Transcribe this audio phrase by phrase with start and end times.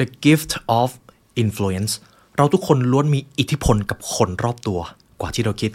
[0.00, 0.88] The gift of
[1.42, 1.92] influence
[2.36, 4.80] เราทุกคนล้วนมีอิทธิพลกับคนรอบตัว
[5.20, 5.70] กว่าที่เราคิด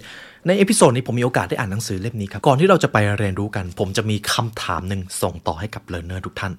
[0.48, 6.54] ใน episode นี้ผมมีโอกาสได้อ่านหนังสือเล่มนี้ครับ ก่อนที่เราจะไปเรียนรู้กัน ผมจะมีคำถามหนึ่งส่งต่อให้กับเล a ร์เนอร์ทุกท่าน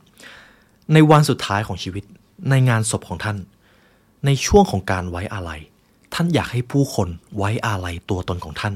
[0.93, 2.05] ในวันสุดท้ายของชีวิต
[2.51, 3.37] ในงานศพของท่าน
[4.27, 5.61] ในช่วงของการไว้อาลัย
[6.15, 8.75] ท่านอยากให้ผู้คนไว้อาลัยตัวตนของท่าน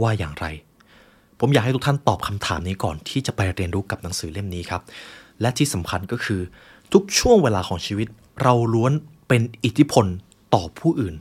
[0.00, 0.46] ว่าอย่างไร
[1.40, 4.82] ผมอยากให้ทุกท่านตอบคำถามนี้ก่อนที่จะไปเรียนรู้กับหนังสือเล่มนี้ครับ
[5.40, 6.40] และที่สำคัญก็คือ
[6.92, 8.08] ทุกช่วงเวลาของชีวิต
[8.42, 8.92] เราล้วน
[9.28, 10.06] เป็นอิทธิพล
[10.54, 11.14] ต่อผู้อื่น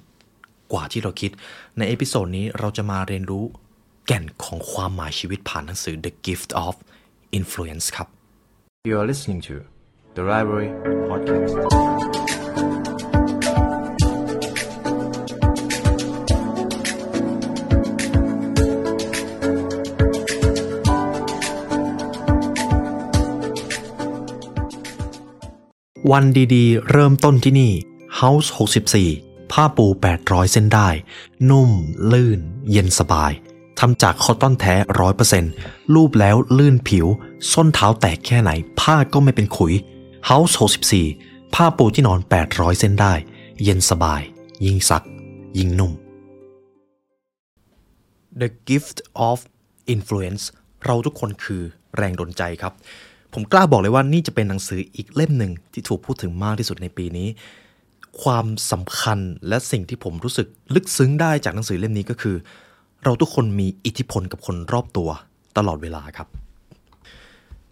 [0.71, 1.31] กว่าที่เราคิด
[1.77, 3.43] ใน episode นี้เราจะมาเรียนรู้
[4.07, 6.73] แก่นของความหมายชีวิตผ่านหนังสือ The Gift of
[7.39, 8.07] Influence ครับ
[8.89, 9.55] You are listening to
[10.17, 10.69] the Library
[11.09, 12.20] Podcast.
[26.09, 27.71] วันดีๆ เริ่มต้นที่นี่
[28.19, 28.49] House
[28.99, 29.85] 64 ผ้าปู
[30.19, 30.89] 800 เส้นได้
[31.49, 31.71] นุ่ม
[32.11, 32.39] ลื่น
[32.71, 33.31] เย็นสบาย
[33.79, 34.75] ทำจากคอตตอนแท้
[35.33, 37.07] 100%รูปแล้วลื่นผิว
[37.51, 39.73] ส้นเท้าแตกแค่ไหน ผ้าก็ไม่เป็นขุย
[40.29, 40.53] House
[41.03, 43.13] 64 ผ้าปูที่นอน 800 เส้นได้
[43.63, 44.21] เย็นสบาย
[44.65, 45.03] ยิ่งซัก
[45.57, 45.91] ยิ่งนุ่ม
[48.41, 48.97] The Gift
[49.29, 49.37] of
[49.95, 50.43] Influence
[50.85, 51.61] เราทุกคนคือ
[51.97, 52.73] แรงดลใจครับ
[53.33, 57.27] ผมกล้าบอกเลยว่านี่จะเป็นหนังสืออีกเล่มหนึ่งที่ถูกพูดถึงมากที่สุดในปีนี้
[58.23, 62.35] ความสำคัญและสิ่งที่ผมรู้สึกลึกซึ้งได้จากหนังสือเล่มนี้ก็คือ
[63.03, 65.09] เราทุกคนมีอิทธิพลกับคนรอบตัว
[65.57, 66.27] ตลอดเวลาครับ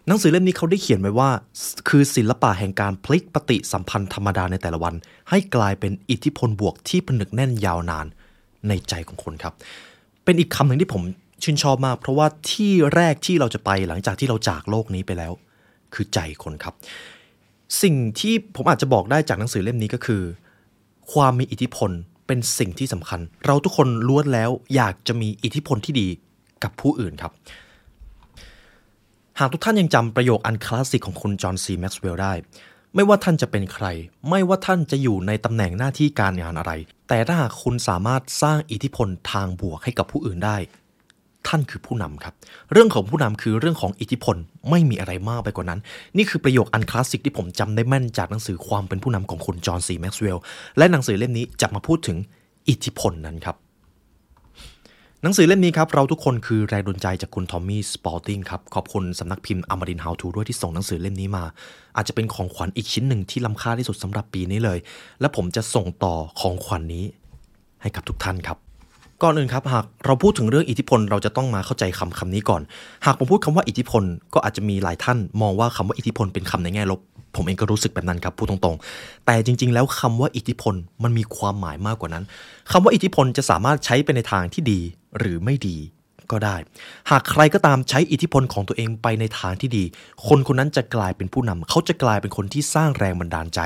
[0.06, 1.30] หนังสือเล่มนี้เขาได้เขียนไว้ว่า
[1.88, 4.94] คือศิลปะแห่งการพลิกปฏิสัมพันธ์ธรรมดาในแต่ละวัน
[5.30, 8.06] ให้กลายเป็นอิทธิพลบวกที่ผนึกแน่นยาวนาน
[8.68, 9.54] ในใจของคนครับ
[10.24, 11.02] เป็นอีกคำหนึ่งที่ผม
[11.42, 15.32] ชื่นชอบมาก เพราะว่าที่แรกที่เราจะไปหลังจากที่เราจากโลกนี้ไปแล้ว
[15.94, 16.74] คือใจคนครับ
[17.82, 20.22] สิ่งที่ผมอาจจะบอกได้จากหนังสือเล่มนี้ก็คือ
[21.12, 21.90] ความมีอิทธิพล
[22.26, 26.08] เป็นสิ่งที่สำคัญ เราทุกคนล้วนแล้วอยากจะมีอิทธิพลที่ดี
[26.62, 27.32] กับผู้อื่นครับ
[29.38, 32.32] หากทุกท่านยังจำประโยคอันคลาสสิกของคุณจอห์นซีแม็กซ์เวลล์ได้
[32.94, 33.86] ไม่ว่าท่านจะเป็นใคร
[34.30, 36.72] ไม่ว่าท่านจะอยู่ในตำแหน่งหน้าที่การงานอะไร
[37.08, 40.56] แต่ถ้าหากคุณสามารถสร้างอิทธิพลทางบวกให้กับผู้อื่นได้
[41.48, 42.34] ท่านคือผู้นำครับ
[42.72, 44.36] เรื่องของผู้นำคือเรื่องของอิทธิพล
[44.70, 45.80] ไม่มีอะไรมากไปกว่านั้น
[46.16, 50.42] นี่คือประโยคอันคลาสสิกที่ผมจำได้แม่นจากหนังสือความเป็นผู้นำของคุณจอห์นซีแม็กซ์เวลล์
[50.78, 52.16] และหนังสือเล่มนี้จะมาพูดถึง
[52.68, 53.56] อิทธิพลนั้นครับ
[55.22, 61.44] หนังสือเล่มนี้ครับ เราทุกคนคือแรงดลใจจากคุณทอมมี่สปอลดิงครับ ขอบคุณสำนักพิมพ์อมรินทร์ How to ด้วยที่ส่งหนังสือเล่มนี้มา
[61.96, 64.78] อาจจะเป็นของขวัญอีกชิ้นหนึ่งที่ล้ำค่าที่สุดสำหรับปีนี้เลย
[65.20, 67.04] และผมจะส่งต่อของขวัญนนี้
[67.82, 68.58] ให้กับทุกท่านครับ
[69.22, 72.62] ก่อนอื่นครับหากเราพูดถึงเรื่องอิทธิพลเราจะต้องมาเข้าใจคำคำนี้ก่อน
[73.06, 74.02] หากผมพูดคำว่าอิทธิพล
[74.34, 77.00] ก็อาจจะมีหลายท่านมองว่าคำว่าอิทธิพลเป็นคำในแง่ลบ
[77.36, 82.24] ผมเองก็รู้สึกแบบนั้นครับพูดตรงๆ แต่จริง ๆ แล้วคำว่าอิทธิพลมันมีความหมายมากกว่านั้น
[82.70, 84.80] คำว่าอิทธิพลจะสามารถใช้ไปในทางที่ดี
[85.18, 85.76] หรือไม่ดี
[86.30, 86.56] ก็ได้
[87.10, 89.84] หากใครก็ตามใช้อิทธิพลของตัวเองไปในทางที่ดี
[90.28, 93.60] คนคนนั้นจะกลายเป็นผู้นำเขาจะกลายเป็นคนที่สร้างแรงบันดาลใจ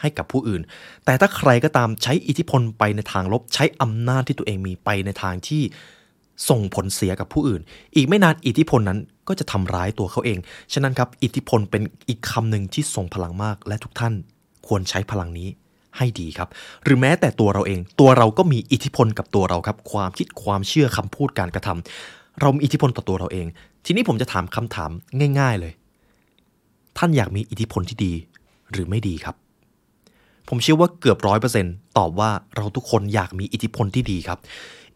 [0.00, 0.62] ให้กับผู้อื่น
[1.04, 5.62] แต่ถ้าใครก็ตามใช้อิทธิพลไปในทางลบ ใช้อำนาจที่ตัวเองมีไปในทางที่
[6.48, 7.60] ส่งผลเสียกับผู้อื่น
[7.96, 8.98] อีกไม่นานอิทธิพลนั้น
[9.28, 10.38] ก็จะทำร้ายตัวเขาเอง
[10.72, 14.14] ฉะนั้นครับ อิทธิพลเป็นอีกคำหนึ่งที่ทรงพลังมาก และทุกท่าน
[14.66, 15.48] ควรใช้พลังนี้
[15.96, 16.48] ให้ดีครับ
[16.84, 23.46] หรือแม้แต่ตัวเราเอง ตัวเราก็มีอิทธิพลกับตัวเราครับ ความคิดความเชื่อคำพูดการกระทำเรามีอิทธิพลต่อตัวเราเอง
[23.84, 24.90] ทีนี้ผมจะถามคำถาม
[25.40, 25.72] ง่าย ๆเลย
[26.98, 28.12] ท่านอยากมีอิทธิพลที่ดี
[28.72, 29.36] หรือไม่ดีครับ
[30.48, 34.38] ผมเชื่อว่าเกือบร้อยเปอร์เซ็นต์ตอบว่าเราทุกคนอยากมีอิทธิพลที่ดีครับ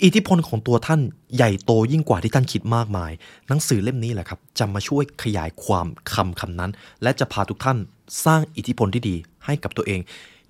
[0.05, 1.01] อิทธิพลของตัวท่าน
[1.37, 3.13] ใหญ่โตยิ่งกว่าที่ท่านคิดมากมาย
[3.49, 6.71] หนังสือเล่มนี้แหละครับ จะมาช่วยขยายความคำคำนั้น
[7.03, 7.79] และจะพาทุกท่าน
[8.25, 10.01] สร้างอิทธิพลที่ดีให้กับตัวเอง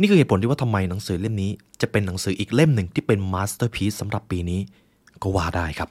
[0.00, 4.60] นี่คือเหตุผลที่ว่าทำไมหนังสือเล่มนี้ จะเป็นหนังสืออีกเล่มหนึ่งที่เป็น masterpiece สำหรับปีนี้
[5.22, 5.88] ก็ว่าได้ครับ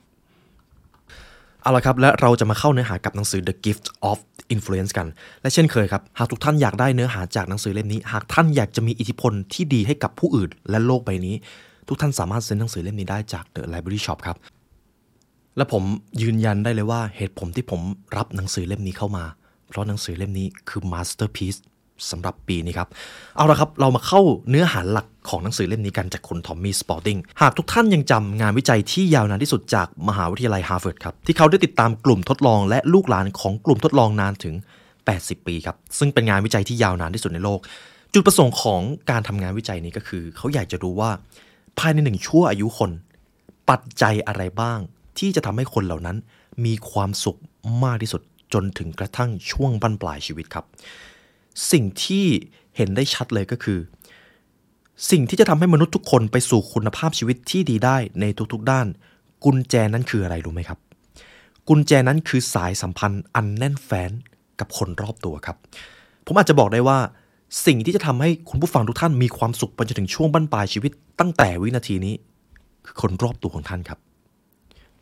[1.65, 4.17] เอาละครับและเราจะมาเข้าเนื้อหากับหนังสือ The Gift of
[4.55, 5.07] Influence กัน
[5.41, 11.35] และเช่นเคยครับ หากทุกท่านอยากได้เนื้อหาจากหนังสือเล่มนี้ หากท่านอยากจะมีอิทธิพลที่ดีให้กับผู้อื่นและโลกใบนี้
[11.87, 14.37] ทุกท่านสามารถซื้อหนังสือเล่มนี้ได้จาก The Library Shop ครับ
[15.57, 15.83] และผม
[16.21, 17.81] ยืนยันได้เลยว่าเหตุผลที่ผม
[18.17, 19.25] รับหนังสือเล่มนี้เข้ามา
[19.69, 21.59] เพราะหนังสือเล่มนี้คือ Masterpiece
[22.11, 22.87] สำหรับปีนี้ครับ
[23.35, 34.55] เอาละครับ เรามาเข้าเนื้อหาหลักของหนังสือเล่มนี้กันจากคุณทอมมี่สปอลดิงหากทุกท่านยังจำงานวิจัยที่ยาวนานที่สุดจากมหาวิทยาลัยฮาร์วาร์ดครับ ที่เขาได้ติดตามกลุ่มทดลองและลูกหลานของกลุ่มทดลองนานถึง
[35.05, 37.59] 80 ปีครับ ซึ่งเป็นงานวิจัยที่ยาวนานที่สุดในโลก
[38.13, 38.81] จุดประสงค์ของ
[39.11, 41.11] การทำงานวิจัยนี้ก็คือ เขาอยากจะรู้ว่า
[41.79, 42.91] ภายในหนึ่งชั่วอายุคน
[43.69, 44.79] ปัจจัยอะไรบ้าง
[45.19, 46.17] ที่จะทำให้คนเหล่านั้น
[46.65, 47.39] มีความสุข
[47.83, 48.21] มากที่สุด
[48.53, 50.65] จนถึงกระทั่งช่วงบั้นปลายชีวิตครับ
[51.71, 52.25] สิ่งที่
[52.75, 53.79] เห็นได้ชัดเลยก็คือ
[55.11, 58.87] สิ่งที่จะทำให้มนุษย์ทุกคนไปสู่คุณภาพชีวิตที่ดีได้ในทุกๆด้าน
[59.43, 60.79] กุญแจนั้นคืออะไรรู้ไหมครับ
[61.67, 64.11] กุญแจนั้นคือสายสัมพันธ์อันแน่นแฟ้น
[64.59, 65.57] กับคนรอบตัวครับ
[66.25, 66.97] ผมอาจจะบอกได้ว่า
[67.65, 72.13] สิ่งที่จะทำให้คุณผู้ฟังทุกท่านมีความสุขไปจนถึงช่วงบั้นปลายชีวิต ตั้งแต่วินาทีนี้
[72.85, 73.99] คือคนรอบตัวของท่านครับ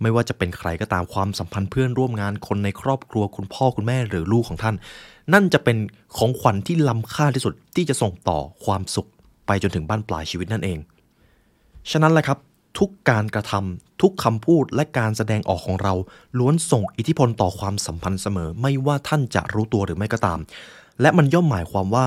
[0.02, 4.76] ไม่ว่าจะเป็นใครก็ตามความสัมพันธ์เพื่อนร่วมงานคนในครอบครัวคุณพ่อคุณแม่หรือลูกของท่าน
[5.34, 5.78] นั่นจะเป็น
[6.18, 9.08] ของขวัญที่ล้ำค่าที่สุดที่จะส่งต่อความสุข
[9.48, 10.80] ไปจนถึงบ้านปลายชีวิตนั่นเอง
[11.92, 12.38] ฉะนั้นแหละครับ
[12.80, 15.94] ทุกการกระทำทุกคำพูดและการแสดงออกของเรา
[16.40, 20.40] ล้วนส่งอิทธิพลต่อความสัมพันธ์เสมอ ไม่ว่าท่านจะรู้ตัวหรือไม่ก็ตาม
[21.02, 22.06] และมันย่อมหมายความว่า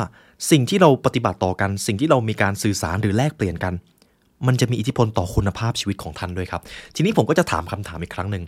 [0.50, 3.74] สิ่งที่เราปฏิบัติต่อกัน สิ่งที่เรามีการสื่อสารหรือแลกเปลี่ยนกัน
[4.46, 6.62] มันจะมีอิทธิพลต่อคุณภาพชีวิตของท่านด้วยครับ
[6.94, 8.44] ทีนี้ผมก็จะถามคำถามอีกครั้งหนึ่ง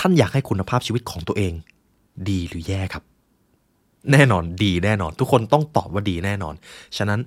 [0.00, 1.52] ท่านอยากให้คุณภาพชีวิตของตัวเอง
[2.28, 3.02] ดีหรือแย่ครับ
[4.12, 6.54] แน่นอนดีแน่นอน ทุกคนต้องตอบว่าดีแน่นอน
[6.96, 7.20] ฉะนั้น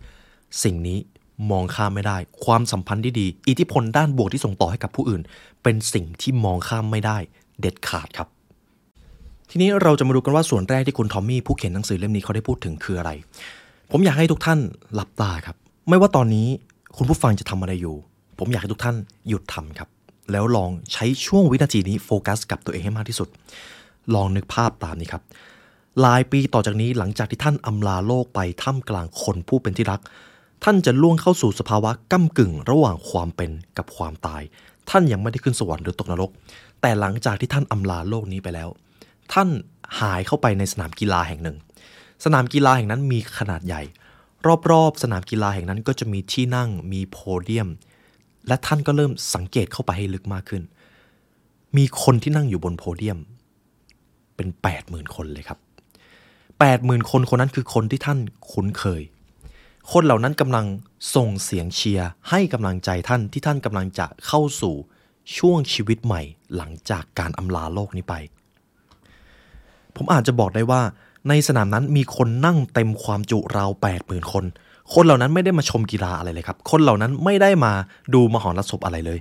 [0.64, 0.98] สิ่งนี้
[1.52, 5.22] มองข้ามไม่ได้ ความสัมพันธ์ที่ดี อิทธิพลด้านบวกที่ส่งต่อให้กับผู้อื่น
[5.64, 7.18] เป็นสิ่งที่มองข้ามไม่ได้
[7.60, 8.28] เด็ดขาดครับ
[9.50, 13.12] ทีนี้เราจะมาดูกันว่าส่วนแรกที่คุณทอมมี่ผู้เขียนหนังสือเล่มนี้เขาได้พูดถึงคืออะไร
[13.92, 14.60] ผมอยากให้ทุกท่าน
[14.94, 15.56] หลับตาครับ
[15.90, 16.48] ไม่ว่าตอนนี้
[16.98, 17.96] คุณผู้ฟังจะทำอะไรอยู่
[18.40, 18.96] ผมอยากให้ทุกท่าน
[19.28, 19.90] หยุดทำครับ
[20.32, 23.30] แล้วลองใช้ช่วงวินาทีนี้โฟกัสกับตัวเองให้มากที่สุด
[24.16, 25.24] ลองนึกภาพตามนี้ครับ
[26.02, 30.02] หลายปีต่อจากนี้หลังจากที่ท่านอำลาโลกไปท่ามกลางคนผู้เป็นที่รัก
[30.64, 34.42] ท่านจะล่วงเข้าสู่สภาวะก้ากึ่งระหว่างความเป็นกับความตาย
[34.90, 36.32] ท่านยังไม่ได้ขึ้นสวรรค์หรือตกนรก
[36.82, 38.70] แต่หลังจากที่ท่านอำลาโลกนี้ไปแล้ว
[39.34, 39.50] ท่าน
[40.00, 41.58] หายเข้าไปในสนามกีฬาแห่งหนึ่ง
[42.26, 43.82] สนามกีฬาแห่งนั้นมีขนาดใหญ่
[44.72, 47.70] รอบๆ สนามกีฬาแห่งนั้นก็จะมีที่นั่งมีโพเดียม
[48.48, 50.64] และท่านก็เริ่มสังเกตเข้าไปให้ลึกมากขึ้น
[51.78, 53.20] มีคนที่นั่งอยู่บนโพเดียม
[54.36, 54.50] เป็น
[54.82, 55.60] 80,000 คนเลยครับ
[56.54, 58.20] 80,000 คนคนนั้นคือคนที่ท่าน
[58.52, 59.02] คุ้นเคย
[59.92, 60.66] คนเหล่านั้นกำลัง
[61.16, 64.76] ส่งเสียงเชียร์ให้กำลังใจท่านที่ท่านกำลังจะเข้าสู่
[65.38, 66.22] ช่วงชีวิตใหม่
[66.56, 68.16] หลังจากการอำลาโลกนี้ไป
[69.96, 70.82] ผมอาจจะบอกได้ว่า
[71.30, 73.70] ในสนามนั้นมีคนนั่งเต็มความจุราว
[74.02, 74.46] 80,000 คน
[74.94, 77.74] คนเหล่านั้นไม่ได้มาชมกีฬาอะไรเลยครับ คนเหล่านั้นไม่ได้มา
[78.14, 79.20] ดูมหรสพอะไรเลย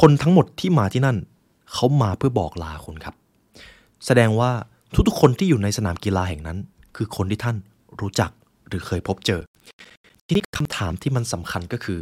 [0.00, 1.16] คนทั้งหมดที่มาที่นั่น
[1.72, 3.14] เขามาเพื่อบอกลาคุณครับ
[4.06, 4.50] แสดงว่า
[5.08, 6.58] ทุกๆคนที่อยู่ในสนามกีฬาแห่งนั้น
[6.96, 7.56] คือคนที่ท่าน
[8.00, 8.30] รู้จัก
[8.68, 9.40] หรือเคยพบเจอ
[10.26, 11.98] ทีนี้คำถามที่มันสำคัญก็คือ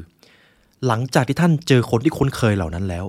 [0.86, 3.04] หลังจากที่ท่านเจอคนที่คุ้นเคยเหล่านั้นแล้ว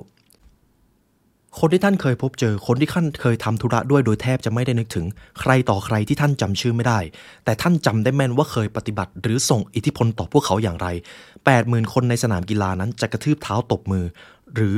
[1.58, 5.06] คนที่ท่านเคยพบเจอ คนที่ท่านเคยทำธุระด้วยโดยแทบจะไม่ได้นึกถึง
[5.40, 6.98] ใครต่อใครที่ท่านจำชื่อไม่ได้
[7.44, 10.88] แต่ท่านจำได้แม่นว่าเคยปฏิบัติ หรือส่งอิทธิพลต่อพวกเขาอย่างไร
[11.40, 14.04] 80,000 คนในสนามกีฬานั้นจะกระทืบเท้าตบมือ
[14.54, 14.76] หรือ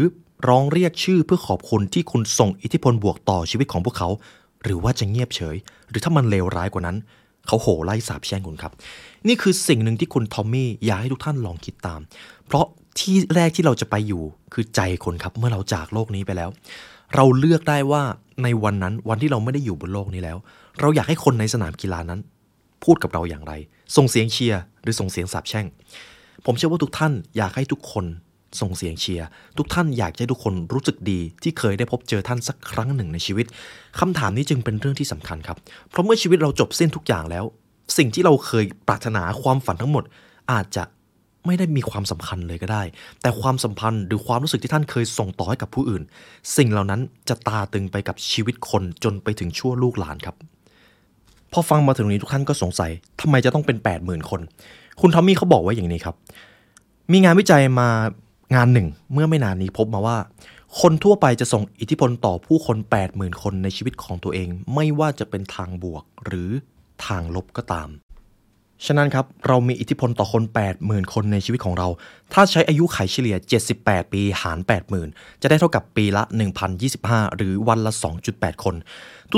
[0.49, 4.09] ร้องเรียกชื่อเพื่อขอบคุณที่คุณส่งอิทธิพลบวกต่อชีวิตของพวกเขา
[4.65, 5.57] หรือว่าจะเงียบเฉย
[5.89, 6.97] หรือถ้ามันเลวร้ายกว่านั้น
[7.47, 8.73] เขาโห่ไล่สาบแช่งคุณครับ
[9.29, 12.01] นี่คือสิ่งหนึ่งที่คุณทอมมี่อยากให้ทุกท่านลองคิดตาม
[12.47, 12.67] เพราะ
[12.99, 14.23] ที่แรกที่เราจะไปอยู่
[14.53, 16.51] คือใจคนครับ เมื่อเราจากโลกนี้ไปแล้ว
[17.15, 18.03] เราเลือกได้ว่า
[18.43, 20.39] ในวันนั้นวันที่เราไม่ได้อยู่บนโลกนี้แล้ว
[20.81, 22.21] เราอยากให้คนในสนามกีฬานั้น
[22.85, 23.53] พูดกับเราอย่างไร
[23.97, 25.67] ส่งเสียงเชียร์หรือส่งเสียงสาบแช่ง
[26.47, 28.05] ผมเชื่อว่าทุกท่านอยากให้ทุกคน
[28.61, 29.27] ส่งเสียงเชียร์
[29.59, 33.47] ทุกท่านอยากให้ทุกคนรู้สึกดี ที่เคยได้พบเจอท่านสักครั้งหนึ่งในชีวิต
[34.01, 35.59] คำถามนี้จึงเป็นเรื่องที่สำคัญครับ
[35.91, 37.45] เพราะเมื่อชีวิตเราจบสิ้นทุกอย่างแล้ว
[37.97, 40.05] สิ่งที่เราเคยปรารถนาความฝันทั้งหมด
[40.53, 40.85] อาจจะ
[41.47, 42.83] ไม่ได้มีความสำคัญเลยก็ได้
[43.23, 46.03] แต่ความสัมพันธ์หรือความรู้สึกที่ท่านเคยส่งต่อให้กับผู้อื่น
[46.57, 50.37] สิ่งเหล่านั้นจะตาตึงไปกับชีวิตคนจนไปถึงชั่วลูกหลานครับ
[51.53, 54.41] พอฟังมาถึงตรงนี้ทุกท่านก็สงสัยทำไมจะต้องเป็น 80,000 คน
[55.01, 56.17] คุณทอมมี่เขาบอกไว้อย่างนี้ครับ
[57.13, 57.89] มีงานวิจัยมา
[58.57, 60.17] งานหนึ่ง เมื่อไม่นานนี้พบมาว่า
[60.81, 62.77] คนทั่วไปจะส่งอิทธิพลต่อผู้คน
[63.09, 66.51] 80,000 คนในชีวิตของตัวเอง ไม่ว่าจะเป็นทางบวกหรือ
[67.07, 67.89] ทางลบก็ตาม
[68.87, 70.43] ฉะนั้นครับ เรามีอิทธิพลต่อคน
[70.79, 71.89] 80,000 คนในชีวิตของเรา
[72.33, 73.37] ถ้าใช้อายุไขเฉลี่ย
[73.75, 74.59] 78 ปีหาร
[75.01, 76.23] 80,000 จะได้เท่ากับปีละ
[76.81, 77.93] 1,025 หรือวันละ
[78.29, 78.75] 2.8 คน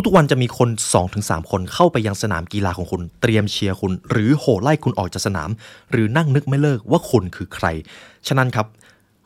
[0.06, 0.68] ทุกๆวันจะมีคน
[1.10, 5.50] 2-3 คนเข้าไปยังสนามกีฬาของคุณ เตรียมเชียร์คุณ หรือโห่ไล่คุณออกจากสนาม
[5.90, 7.66] หรือนั่งนึกไม่เลิกว่าคุณคือใคร
[8.28, 8.66] ฉะนั้นครับ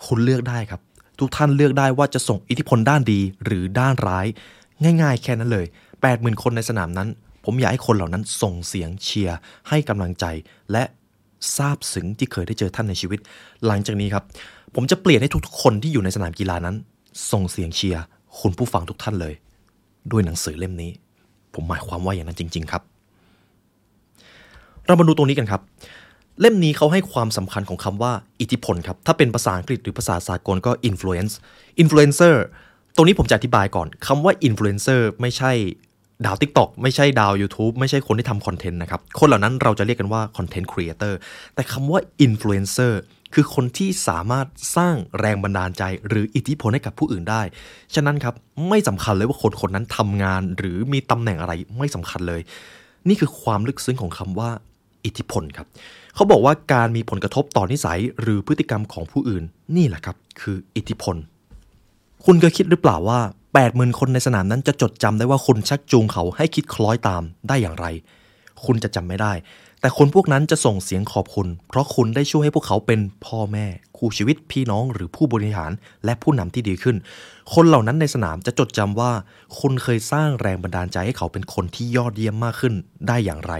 [0.07, 0.81] คุณเลือกได้ครับ
[1.19, 4.27] ทุกท่านเลือกได้ว่าจะส่งอิทธิพลด้านดีหรือด้านร้าย
[5.03, 5.67] ง่าย ๆ แค่นั้นเลย
[6.05, 7.09] 80,000 คนในสนามนั้น
[7.51, 9.39] ผมอยากให้คนเหล่านั้นส่งเสียงเชียร์
[9.69, 10.25] ให้กำลังใจ
[10.73, 10.85] และ
[11.57, 13.19] ซาบซึ้งที่เคยได้เจอท่านในชีวิต
[13.67, 14.25] หลังจากนี้ครับ
[14.75, 16.77] ผมจะเปลี่ยนให้ทุกๆ คนที่อยู่ในสนามกีฬานั้น
[17.33, 18.03] ส่งเสียงเชียร์
[18.41, 19.35] คุณผู้ฟังทุกท่านเลย
[20.11, 20.91] ด้วยหนังสือเล่มนี้
[21.55, 22.83] ผมหมายความว่าอย่างนั้นจริง ๆ ครับ
[24.87, 25.61] เรามาดูตรงนี้กันครับ
[26.41, 31.33] เล่มนี้เขาให้ความสำคัญของคำว่าอิทธิพลครับ ถ้าเป็นภาษาอังกฤษหรือภาษาสากลก็ influence
[31.83, 32.37] influencer
[32.97, 35.53] ตรงนี้ผมจะอธิบายก่อนคำว่า influencer ไม่ใช่
[36.27, 41.19] ดาว TikTok ไม่ใช่ดาว YouTube ไม่ใช่คนที่ทำ content นะครับ คนเหล่านั้นเราจะเรียกกันว่า content creator
[41.55, 43.01] แต่คำว่าอินฟลูเอนเซอร์
[43.35, 44.47] คือคนที่สามารถ
[44.77, 47.43] สร้างแรงบันดาลใจ หรืออิทธิพลให้กับผู้อื่นได้
[47.95, 48.35] ฉะนั้นครับ
[48.69, 52.41] ไม่สำคัญเลยว่าคนคนนั้นทำงาน หรือมีตำแหน่งอะไรไม่สำคัญเลย
[53.09, 54.51] นี่คือความลึกซึ้งของคำว่า
[55.05, 55.67] อิทธิพลครับ
[56.15, 59.45] เขาบอกว่าการมีผลกระทบต่อนิสัย หรือพฤติกรรมของผู้อื่น
[59.77, 61.17] นี่แหละครับ คืออิทธิพล
[62.25, 63.21] คุณเคยคิดหรือเปล่าว่า
[63.57, 67.87] 80,000 คนในสนามนั้นจะจดจำได้ว่าคุณชักจูงเขาให้คิดคล้อยตามได้อย่างไร
[68.65, 69.33] คุณจะจำไม่ได้
[69.81, 75.73] แต่คนพวกนั้นจะส่งเสียงขอบคุณ เพราะคุณได้ช่วยให้พวกเขาเป็นพ่อแม่ คู่ชีวิตพี่น้องหรือผู้บริหาร
[76.05, 76.97] และผู้นำที่ดีขึ้น
[77.55, 79.11] คนเหล่านั้นในสนามจะจดจำว่า
[79.61, 82.75] คุณเคยสร้างแรงบันดาลใจให้เขาเป็นคนที่ยอดเยี่ยมมากขึ้น
[83.09, 83.55] ได้อย่างไร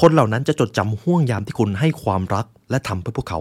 [0.00, 3.40] คนเหล่านั้นจะจดจำห่วงยามที่คุณให้ความรักและทำเพื่อพวกเขา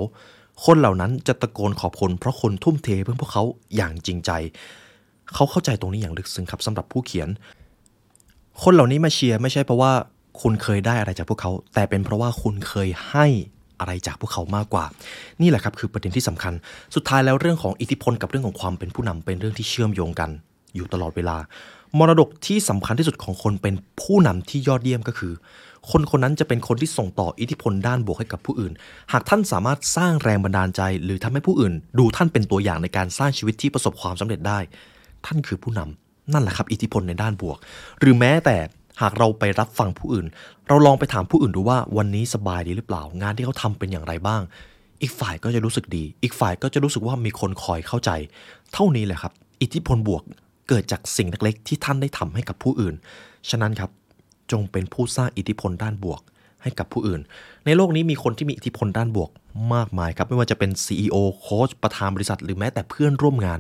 [0.65, 3.43] คนเหล่านั้นจะตะโกนขอบคุณ เพราะคุณทุ่มเทเพื่อพวกเขา
[3.75, 4.31] อย่างจริงใจ
[5.33, 7.29] เขาเข้าใจตรงนี้อย่างลึกซึ้งครับสำหรับผู้เขียน
[8.63, 9.91] คนเหล่านี้มาเชียร์ไม่ใช่เพราะว่า
[10.41, 13.25] คุณเคยได้อะไรจากพวกเขา แต่เป็นเพราะว่าคุณเคยให้
[13.79, 14.85] อะไรจากพวกเขามากกว่า
[15.41, 16.53] นี่แหละครับคือประเด็นที่สำคัญ
[16.95, 20.29] สุดท้ายแล้วเรื่องของอิทธิพลกับเรื่องของความเป็นผู้นำเป็นเรื่องที่เชื่อมโยงกัน
[20.75, 21.37] อยู่ตลอดเวลา
[21.97, 25.33] มรดกที่สำคัญที่สุดของคนเป็นผู้นำที่ยอดเยี่ยมก็คือ
[25.91, 28.73] คนคนนั้นจะเป็นคนที่ส่งต่ออิทธิพลด้านบวกให้กับผู้อื่น
[29.11, 34.59] หากท่านสามารถสร้างแรงบันดาลใจ หรือทำให้ผู้อื่น ดูท่านเป็นตัวอย่างในการสร้างชีวิตที่ประสบความสำเร็จได้
[35.25, 37.57] ท่านคือผู้นำนั่นแหละครับอิทธิพลในด้านบวก
[37.99, 38.57] หรือแม้แต่
[39.01, 40.25] หากเราไปรับฟังผู้อื่น
[40.67, 44.41] เราลองไปถามผู้อื่นดูว่าวันนี้สบายดีหรือเปล่า งานที่เขาทำเป็นอย่างไรบ้าง
[45.01, 48.11] อีกฝ่ายก็จะรู้สึกดี อีกฝ่ายก็จะรู้สึกว่ามีคนคอยเข้าใจ
[48.73, 50.23] เท่านี้แหละครับ อิทธิพลบวก
[50.69, 52.95] เกิดจากสิ่งเล็กๆ ที่ท่านได้ทำให้กับผู้อื่น
[53.49, 53.91] ฉะนั้นครับ
[54.51, 56.21] จงเป็นผู้สร้างอิทธิพลด้านบวก
[56.63, 57.21] ให้กับผู้อื่น
[57.65, 59.29] ในโลกนี้มีคนที่มีอิทธิพลด้านบวก
[59.73, 63.59] มากมายครับ ไม่ว่าจะเป็น CEO โค้ชประธานบริษัท หรือแม้แต่เพื่อนร่วมงาน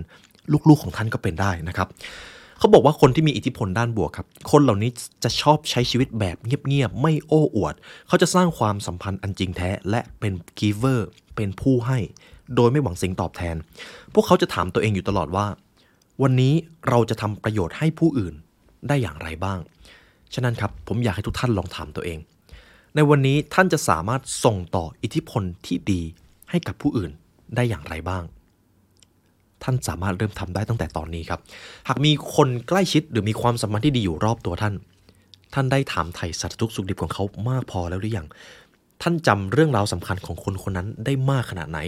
[0.67, 1.87] ลูกๆของท่านก็เป็นได้นะครับ
[2.59, 4.89] เขาบอกว่าคนที่มีอิทธิพลด้านบวกครับ คนเหล่านี้
[5.23, 7.75] จะชอบใช้ชีวิตแบบเงียบๆ ไม่โอ้อวด
[8.07, 10.99] เขาจะสร้างความสัมพันธ์อันจริงแท้ และเป็น giver
[11.35, 11.99] เป็นผู้ให้
[12.55, 13.55] โดยไม่หวังสิ่งตอบแทน
[14.13, 15.47] พวกเขาจะถามตัวเองอยู่ตลอดว่า
[16.21, 16.53] วันนี้
[16.89, 18.33] เราจะทำประโยชน์ให้ผู้อื่น
[18.87, 19.59] ได้อย่างไรบ้าง
[20.33, 22.19] ฉะนั้นครับ ผมอยากให้ทุกท่านลองถามตัวเอง
[22.95, 26.01] ในวันนี้ท่านจะสามารถส่งต่ออิทธิพลที่ดี
[26.49, 27.11] ให้กับผู้อื่น
[27.55, 28.23] ได้อย่างไรบ้าง
[29.65, 31.39] ท่านสามารถเริ่มทำได้ตั้งแต่ตอนนี้ครับ
[31.87, 34.73] หากมีคนใกล้ชิดหรือมีความสัมพันธ์ที่ดีอยู่รอบตัวท่าน
[35.53, 38.27] ท่านได้ถามไถ่สัตว์ทุกสุขดิบของเขามากพอแล้วหรือยัง
[39.01, 41.79] ท่านจำเรื่องราวสำคัญของคนคนนั้นได้มากขนาดไหน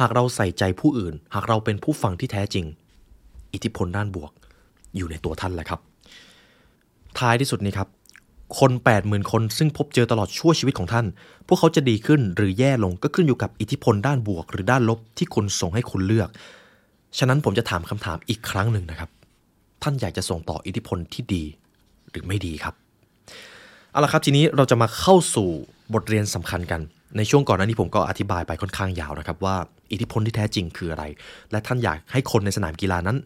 [0.00, 2.64] หากเราใส่ใจผู้อื่น หากเราเป็นผู้ฟังที่แท้จริง
[3.52, 4.30] อิทธิพลด้านบวก
[4.96, 5.80] อยู่ในตัวท่านแหละครับ
[7.18, 7.88] ท้ายที่สุดนี้ครับ
[8.58, 8.72] คน
[9.02, 11.06] 80,000 คนซึ่งพบเจอตลอดชั่วชีวิตของท่าน
[11.46, 16.28] พวกเขาจะดีขึ้นหรือแย่ลงก็ขึ้นอยู่กับอิทธิพลด้านบวก หรือด้านลบที่คุณส่งให้คุณเลือก
[17.18, 19.10] ฉะนั้นผมจะถามคำถามอีกครั้งหนึ่งนะครับ
[19.82, 21.44] ท่านอยากจะส่งต่ออิทธิพลที่ดี
[22.10, 22.74] หรือไม่ดีครับ
[23.90, 25.48] เอาละครับทีนี้เราจะมาเข้าสู่
[25.94, 26.80] บทเรียนสำคัญกัน
[27.16, 29.56] ในช่วงก่อนหน้านี้ผมก็อธิบายไปค่อนข้างยาวนะครับ ว่า
[29.92, 31.04] อิทธิพลที่แท้จริงคืออะไร
[31.50, 33.16] และท่านอยากให้คนในสนามกีฬานั้น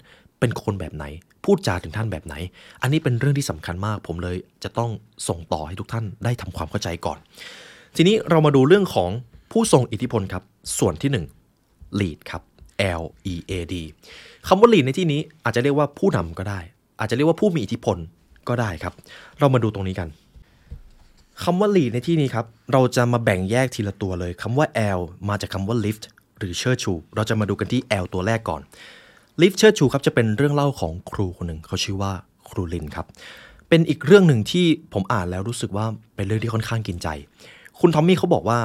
[0.41, 1.05] เป็นคนแบบไหน
[1.45, 2.35] พูดจาถึงท่านแบบไหน
[2.83, 4.91] อันนี้เป็นเรื่องที่สำคัญมาก ผมเลยจะต้อง
[5.29, 7.19] ส่งต่อให้ทุกท่านได้ทำความเข้าใจก่อน
[7.97, 9.11] ทีนี้เรามาดูเรื่องของ
[9.53, 10.43] ผู้ทรงอิทธิพลครับ
[10.79, 11.11] ส่วนที่
[11.53, 12.43] 1 lead ครับ
[13.01, 13.03] L
[13.33, 13.75] E A D
[14.49, 16.61] คำว่า lead ในที่นี้อาจจะเรียกว่าผู้นำก็ได้
[17.01, 17.97] อาจจะเรียกว่าผู้มีอิทธิพล
[18.49, 18.95] ก็ได้ครับ
[19.39, 20.09] เรามาดูตรงนี้กัน
[21.43, 24.67] คำว่า lead ในที่นี้ครับ เราจะมาแบ่งแยกทีละตัวเลยคำว่า
[24.99, 26.05] L มาจากคำว่า lift
[26.39, 28.61] หรือเชิดชู เราจะมาดูกันที่ L ตัวแรกก่อน
[29.41, 32.13] lift เชิดชูครับจะเป็นเรื่องเล่าของครูคนหนึ่งเขาชื่อว่า
[32.49, 33.07] ครูลินครับ
[33.69, 37.09] เป็นอีกเรื่องหนึ่งที่ผมอ่านแล้วรู้สึกว่าเป็นเรื่องที่ค่อนข้างกินใจ
[37.81, 38.59] คุณทอมมี่เขาบอกว่า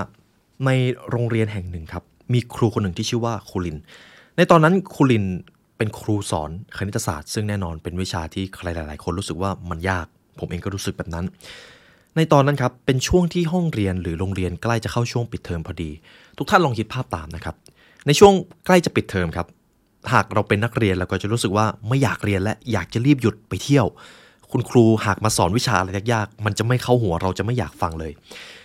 [0.66, 0.70] ใน
[1.10, 2.04] โรงเรียนแห่งหนึ่งครับ
[2.34, 3.78] มีครูคนหนึ่งที่ชื่อว่าครูลิน
[4.38, 5.26] ในตอนนั้นครูลิน
[5.78, 10.06] เป็นครูสอนคณิตศาสตร์ ซึ่งแน่นอนเป็นวิชาที่ใครหลาย ๆ คนรู้สึกว่ามันยาก
[10.40, 11.26] ผมเองก็รู้สึกแบบนั้น
[12.16, 15.92] ในตอนนั้นครับเป็นช่วงที่ห้องเรียนหรือโรงเรียนใกล้จะเข้าช่วงปิดเทอมพอดี
[16.38, 17.56] ทุกท่านลองคิดภาพตามนะครับ
[18.08, 18.34] ในช่วง
[18.66, 19.48] ใกล้จะปิดเทอมครับ
[20.14, 23.86] หากเราเป็นนักเรียนเราก็จะรู้สึกว่าไม่อยากเรียนและอยากจะรีบหยุดไปเที่ยว
[24.52, 28.12] คุณครูหากมาสอนวิชาอะไรยาก ๆ มันจะไม่เข้าหัวเราจะไม่อยากฟังเลย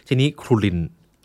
[0.09, 0.77] ทีนี้ครูลิน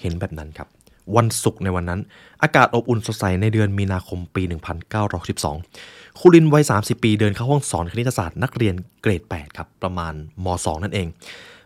[0.02, 0.68] เห็นแบบนั้นครับ
[1.16, 2.00] วันศุกร์ในวันนั้น
[2.44, 10.14] อากาศอบอุ่นสดใสในเดือนมีนาคมปี 1912ครูลินวัย 30 ปีเดินเข้าห้องสอนคณิตศาสตร์นักเรียนเกรด 8 ครับ ประมาณ
[10.46, 11.08] ม 2 นั่นเอง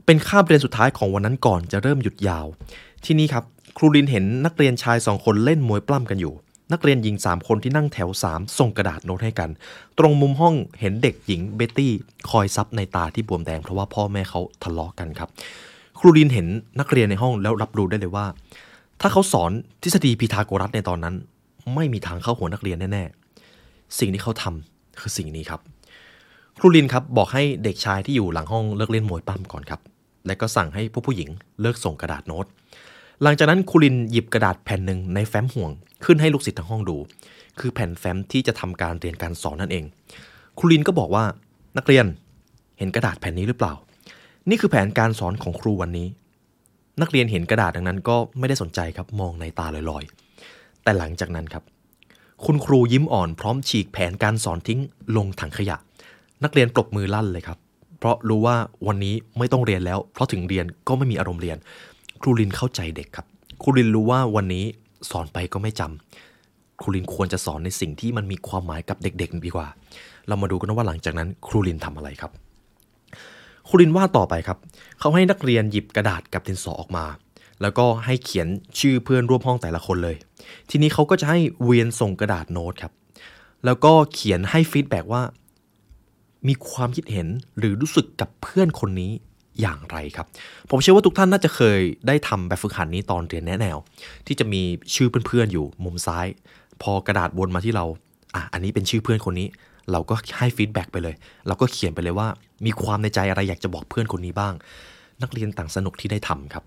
[0.05, 2.45] เป็นคาบเรียนสุดท้ายของวันนั้นก่อนจะเริ่มหยุดยาว
[3.05, 3.43] ที่นี้ครับ
[3.77, 6.33] ครูลินเห็นนักเรียนชายสองคนเล่นมวยปล้ำกันอยู่
[6.73, 9.49] นักเรียนหญิง 3 คนที่นั่งแถว 3 ส่งกระดาษโน้ตให้กัน
[9.99, 11.91] ตรงมุมห้องเห็นเด็กหญิงเบตตี้
[12.29, 15.29] คอยซับนัยน์ตาที่บวมแดงเพราะว่าพ่อแม่เขาทะเลาะกันครับ
[15.99, 16.47] ครูลินเห็น
[16.79, 18.25] นักเรียนในห้องแล้วรับรู้ได้เลยว่า
[19.01, 21.15] ถ้าเขาสอนทฤษฎีพีทาโกรัสในตอนนั้น
[21.75, 25.61] ไม่มีทางเข้าหัวนักเรียนแน่ๆ สิ่งที่เขาทำคือสิ่งนี้ครับ
[26.57, 29.81] ครูลินครับบอกให้เด็กชายที่อยู่หลังห้องเลิกเล่นมวยปั้ำก่อนครับ
[30.27, 31.29] และก็สั่งให้ผู้ผู้หญิง
[31.61, 32.45] เลิกส่งกระดาษโน้ต
[33.23, 35.71] หลังจากนั้นครูลินหยิบกระดาษแผ่นหนึ่งในแฟ้มห่วง
[36.05, 36.97] ขึ้นให้ลูกศิษย์ทั้งห้องดู
[37.59, 39.85] คือแผ่นแฟ้มที่จะทำการเรียนการสอนนั่นเอง
[40.57, 41.23] ครูลินก็บอกว่า
[41.77, 42.05] นักเรียน
[42.77, 43.73] เห็นกระดาษแผ่นนี้หรือเปล่า
[44.49, 46.07] นี่คือแผนการสอนของครูวันนี้
[47.01, 51.63] นักเรียนเห็นกระดาษดังนั้นก็ไม่ได้สนใจครับมองในตาลอยๆ แต่หลังจากนั้นครับ
[52.45, 54.79] คุณครูยิ้มอ่อนพร้อมฉีกแผนการสอนทิ้ง
[55.17, 55.77] ลงถังขยะ
[56.43, 57.57] นักเรียนปรบมือลั่นเลยครับ
[57.99, 58.55] เพราะรู้ว่า
[58.87, 61.57] วันนี้ไม่ต้องเรียนแล้ว เพราะถึงเรียนก็ไม่มีอารมณ์เรียน
[62.21, 63.25] ครูลินเข้าใจเด็กครับ
[63.61, 64.65] ครูลินรู้ว่าวันนี้
[65.11, 69.67] สอนไปก็ไม่จำครูลินควรจะสอนในสิ่งที่มันมีความหมายกับเด็ก ๆ ดีกว่า
[70.27, 72.31] เรามาดูกันว่าหลังจากนั้นครูลินทำอะไรครับ
[73.67, 74.57] ครูลินว่าต่อไปครับ
[74.99, 77.05] เขาให้นักเรียนหยิบกระดาษกับดินสอออกมา
[77.61, 78.47] แล้วก็ให้เขียน
[78.79, 80.15] ชื่อเพื่อนร่วมห้องแต่ละคนเลย
[80.69, 82.93] ทีนี้เขาก็จะให้เวียนส่งกระดาษโน้ตครับ
[83.65, 85.23] แล้วก็เขียนให้ฟีดแบ็ว่า
[86.47, 89.11] มีความคิดเห็นหรือรู้สึกกับเพื่อนคนนี้
[89.61, 90.25] อย่างไรครับ
[90.69, 93.77] ผมเชื่อว่าทุกท่านน่าจะเคยได้ทำแบบฝึกหัดนี้ตอนเรียนแนะแนว
[94.27, 94.61] ที่จะมี
[94.95, 96.27] ชื่อเพื่อนๆอยู่มุมซ้าย
[96.81, 97.85] พอกระดาษวนมาที่เรา
[98.35, 99.47] อะอันนี้เป็นชื่อเพื่อนคนนี้
[99.91, 101.15] เราก็ให้ฟีดแบ็กไปเลย
[101.47, 102.27] เราก็เขียนไปเลยว่า
[102.65, 104.53] มีความในใจอะไรอยากจะบอกเพื่อนคนนี้บ้าง
[105.21, 106.63] นักเรียนต่างสนุกที่ได้ทำครับ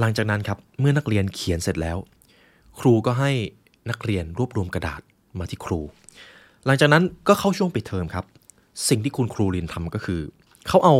[0.00, 1.98] หลังจากนั้นครับเมื่อนักเรียนเขียนเสร็จแล้ว
[2.78, 3.32] ครูก็ให้
[3.90, 5.00] นักเรียนรวบรวมกระดาษ
[5.38, 5.80] มาที่ครู
[6.66, 8.24] หลังจากนั้นก็เข้าช่วงปิดเทอมครับ
[8.88, 10.20] สิ่งที่คุณครูลินทำก็คือ
[10.68, 10.96] เขาเอา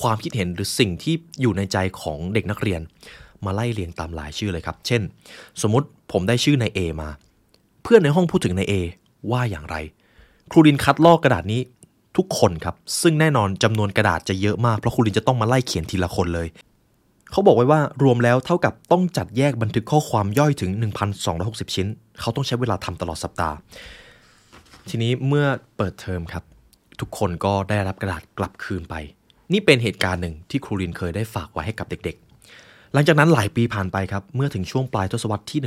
[0.00, 2.80] ความคิดเห็นหรือสิ่งที่อยู่ในใจของเด็กนักเรียน
[3.44, 5.02] มาไล่เรียงตามรายชื่อเลยครับ เช่น
[5.62, 7.08] สมมติผมได้ชื่อนายเอมา
[7.82, 8.74] เพื่อนในห้องพูดถึงนายเอ
[9.30, 9.76] ว่าอย่างไร
[10.50, 11.60] ครูลินคัดลอกกระดาษนี้
[12.16, 16.48] ทุกคนครับ ซึ่งแน่นอนจำนวนกระดาษจะเยอะมากเพราะครูลินจะต้องมาไล่เขียนทีละคนเลย
[17.30, 20.70] เขาบอกไว้ว่ารวมแล้วเท่ากับต้องจัดแยกบันทึกข้อความย่อยถึง
[21.22, 21.86] 1,260 ชิ้น
[22.20, 23.56] เขาต้องใช้เวลาทำตลอดสัปดาห์
[24.88, 25.46] ทีนี้เมื่อ
[25.76, 26.44] เปิดเทอมครับ
[27.00, 28.94] ทุกคนก็ได้รับกระดาษกลับคืนไป
[29.52, 35.60] นี่เป็นเหตุการณ์หนึ่งที่ครูลินเคยได้ฝากไว้ให้กับเด็กๆหลังจากนั้นหลายปีผ่านไปครับ เมื่อถึงช่วงปลายทศวรรษที่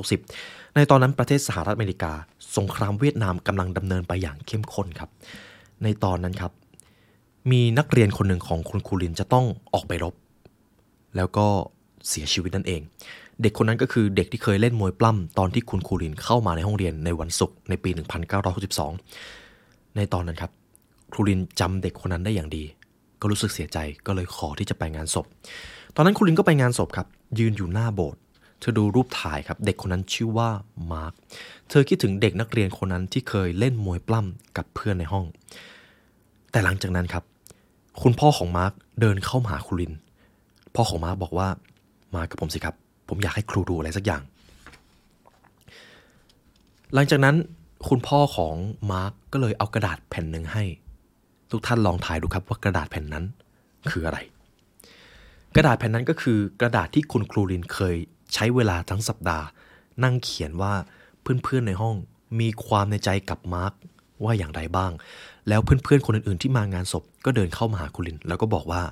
[0.00, 2.12] 1960 ในตอนนั้นประเทศสหรัฐอเมริกา
[2.56, 5.10] สงครามเวียดนามกำลังดำเนินไปอย่างเข้มข้นครับ
[5.82, 6.52] ในตอนนั้นครับ
[7.50, 10.14] มีนักเรียนคนหนึ่งของคุณครูลินจะต้องออกไปรบ
[11.16, 11.46] แล้วก็
[12.08, 12.80] เสียชีวิตนั่นเอง
[13.42, 17.90] เด็กคนนั้นก็คือเด็กที่เคยเล่นมวยปล้ำตอนที่คุณครูลินเข้ามาในห้องเรียนในวันศุกร์ในปี
[19.14, 20.52] 1962 ในตอนนั้นครับ
[21.12, 22.64] ครูลินจำเด็กคนนั้นได้อย่างดี
[23.20, 25.26] ก็รู้สึกเสียใจก็เลยขอที่จะไปงานศพ
[25.94, 27.06] ตอนนั้นครูลินก็ไปงานศพครับ
[27.38, 28.20] ยืนอยู่หน้าโบสถ์
[28.60, 30.50] เธอดูรูปถ่ายครับ เด็กคนนั้นชื่อว่า
[30.92, 31.12] มาร์ค
[31.70, 35.24] เธอคิดถึงเด็กนักเรียนคนนั้นที่เคยเล่นมวยปล้ำกับเพื่อนในห้อง
[36.50, 37.24] แต่หลังจากนั้นครับ
[38.02, 39.92] คุณพ่อของมาร์คเดินเข้าหาครูลิน
[40.74, 41.48] พ่อของมาร์คบอกว่า
[42.14, 42.74] มากับผมสิครับ
[43.08, 44.22] ผมอยากให้ครูดูอะไรสักอย่าง
[46.94, 47.36] หลังจากนั้น
[47.88, 48.54] คุณพ่อของ
[48.92, 50.64] มาร์คก็เลยเอากระดาษแผ่นหนึ่งให้
[51.50, 53.24] ทุกท่านลองทายดูครับว่ากระดาษแผ่นนั้น
[53.90, 54.18] คืออะไร
[55.56, 57.96] กระดาษแผ่นนั้นก็คือกระดาษที่คุณครูลินเคย
[58.34, 59.46] ใช้เวลาทั้งสัปดาห์
[60.04, 60.74] นั่งเขียนว่า
[61.22, 61.94] เพื่อนๆในห้อง
[62.40, 63.72] มีความในใจกับมาร์ค
[64.24, 64.92] ว่าอย่างไรบ้าง
[65.48, 68.82] แล้วเพื่อนๆคนอื่นๆที่มางานศพก็เดินเข้ามาหาครูลิน แล้วก็บอกว่า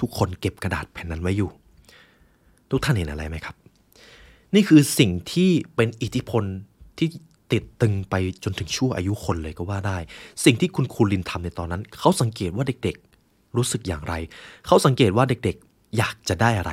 [0.00, 1.50] ทุกคนเก็บกระดาษแผ่นนั้นไว้อยู่
[2.70, 3.54] ทุกท่านเห็นอะไรไหมครับ
[4.54, 6.44] นี่คือสิ่งที่เป็นอิทธิพล
[6.98, 7.08] ที่
[7.52, 9.98] ติดตึงไปจนถึงชั่วอายุคนเลยก็ว่าได้
[10.44, 14.14] สิ่งที่คุณครูลินทำในตอนนั้น เขาสังเกตว่าเด็กๆ รู้สึกอย่างไร
[14.66, 16.72] เขาสังเกตว่าเด็กๆ อยากจะได้อะไร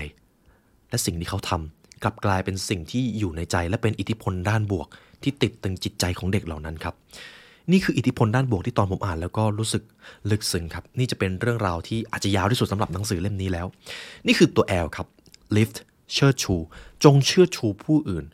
[0.89, 4.87] และสิ่งที่เขาทำ กลับกลายเป็นสิ่งที่อยู่ในใจและเป็นอิทธิพลด้านบวก
[5.23, 6.95] ที่ติดตึงจิตใจของเด็กเหล่านั้นครับ
[7.71, 9.83] นี่คืออิทธิพลด้านบวกที่ตอนผมอ่านแล้วก็รู้สึก
[10.31, 13.67] ลึกซึ้งครับ นี่จะเป็นเรื่องราวที่อาจจะยาวที่สุดสำหรับหนังสือเล่มนี้แล้ว
[14.27, 15.07] นี่คือตัว L ครับ
[15.55, 15.77] lift
[16.13, 16.55] เชิดชู
[17.03, 18.25] จงเชื่อชูผู้อื่น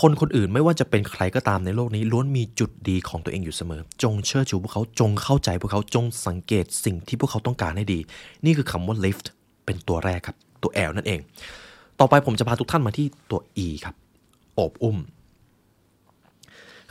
[0.00, 7.98] คนคนอื่นไม่ว่าจะเป็นใครก็ตามในโลกนี้ล้วนมีจุดดีของตัวเองอยู่เสมอ จงเชื่อชูพวกเขาจงเข้าใจพวกเขาจงสังเกตสิ่งที่พวกเขาต้องการให้ดี
[8.44, 9.26] นี่คือคำว่า lift
[9.64, 11.20] เป็นตัวแรกครับ ตัว L นั่นเอง
[12.04, 13.94] ต่อไปผมจะพาทุกท่านมาที่ตัว E ครับ
[14.54, 14.98] โอบอุ้ม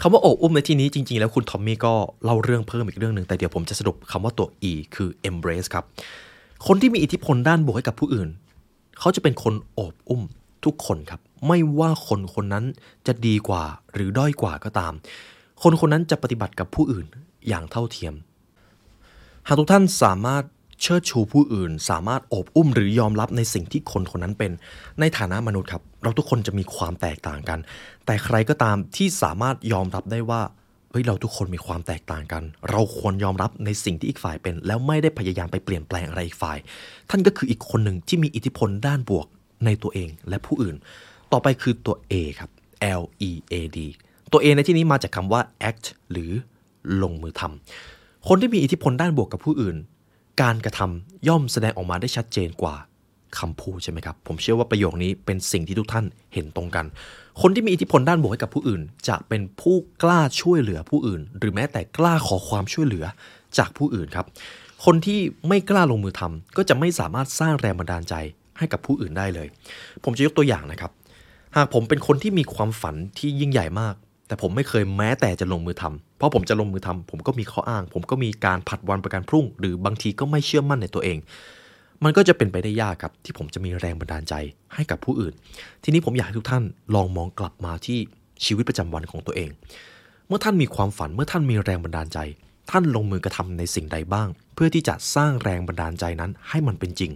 [0.02, 1.94] คำว่าโอบอุ้มในที่นี้จริง ๆ แล้วคุณทอมมี่ก็
[2.24, 5.86] เล่าเรื่องเพิ่มอีกเรื่องหนึ่งแต่เดี๋ยวผมจะสรุปคำว่าตัว E คือ embrace ครับ
[6.68, 8.30] คนที่มีอิทธิพลด้านบวกให้กับผู้อื่น
[9.00, 10.22] เขาจะเป็นคนโอบอุ้ม
[10.66, 12.66] ทุกคนครับ ไม่ว่าคนคนนั้น
[13.08, 14.94] จะดีกว่าหรือด้อยกว่าก็ตาม
[15.64, 17.06] คนคนนั้นจะปฏิบัติกับผู้อื่น
[17.48, 18.14] อย่างเท่าเทียม
[19.48, 20.44] หากทุกท่านสามารถ
[20.82, 24.52] เชิดชูผู้อื่น สามารถอบอุ้มหรือยอมรับในสิ่งที่คนคนนั้นเป็น
[25.00, 27.60] ในฐานะมนุษย์ครับ เราทุกคนจะมีความแตกต่างกัน
[28.06, 30.42] แต่ใครก็ตามที่สามารถยอมรับได้ว่า
[30.92, 36.58] เฮ้ยเราทุกคนมีความแตกต่างกัน เราควรยอมรับในสิ่งที่อีกฝ่ายเป็น แล้วไม่ได้พยายามไปเปลี่ยนแปลงอะไรอีกฝ่าย
[37.10, 39.28] ท่านก็คืออีกคนหนึ่งที่มีอิทธิพลด้านบวก
[39.66, 40.76] ในตัวเองและผู้อื่น
[41.32, 42.50] ต่อไปคือตัว A ครับ
[43.02, 43.78] L E A D
[44.32, 46.32] ตัว A ในที่นี้มาจากคำว่า act หรือ
[47.02, 49.78] ลงมือทำคนที่มีอิทธิพลด้านบวกกับผู้อื่น
[50.42, 52.76] การกระทำย่อมแสดงออกมาได้ชัดเจนกว่า
[53.40, 56.86] คำพูดใช่ไหมครับ ผมเชื่อว่าประโยคนี้เป็นสิ่งที่ทุกท่านเห็นตรงกัน
[57.42, 63.06] คนที่มีอิทธิพลด้านบวกให้กับผู้อื่น จะเป็นผู้กล้าช่วยเหลือผู้อื่น หรือแม้แต่กล้าขอความช่วยเหลือ
[63.58, 64.26] จากผู้อื่นครับ
[64.86, 68.16] คนที่ไม่กล้าลงมือทำก็จะไม่สามารถสร้างแรงบันดาลใจ
[68.58, 69.48] ให้กับผู้อื่นได้เลย
[70.04, 70.92] ผมจะยกตัวอย่างนะครับ
[71.56, 73.96] หากผมเป็นคนที่มีความฝันที่ยิ่งใหญ่มาก
[74.32, 81.18] แต่ผมไม่เคยแม้แต่จะลงมือทำเพราะผมจะลงมือทำผมก็มีข้ออ้าง ผมก็มีการผัดวันประกันพรุ่ง หรือบางทีก็ไม่เชื่อมั่นในตัวเอง
[82.04, 84.34] มันก็จะเป็นไปได้ยากครับ ที่ผมจะมีแรงบันดาลใจ
[84.76, 85.34] ให้กับผู้อื่น
[85.84, 86.64] ทีนี้ผมอยากให้ทุกท่าน
[86.96, 87.98] ลองมองกลับมาที่
[88.46, 89.50] ชีวิตประจำวันของตัวเอง
[90.28, 92.20] เมื่อท่านมีความฝันเมื่อท่านมีแรงบันดาลใจ
[92.72, 97.12] ท่านลงมือกระทำในสิ่งใดบ้าง เพื่อที่จะสร้างแรงบันดาลใจนั้นให้มันเป็นจริง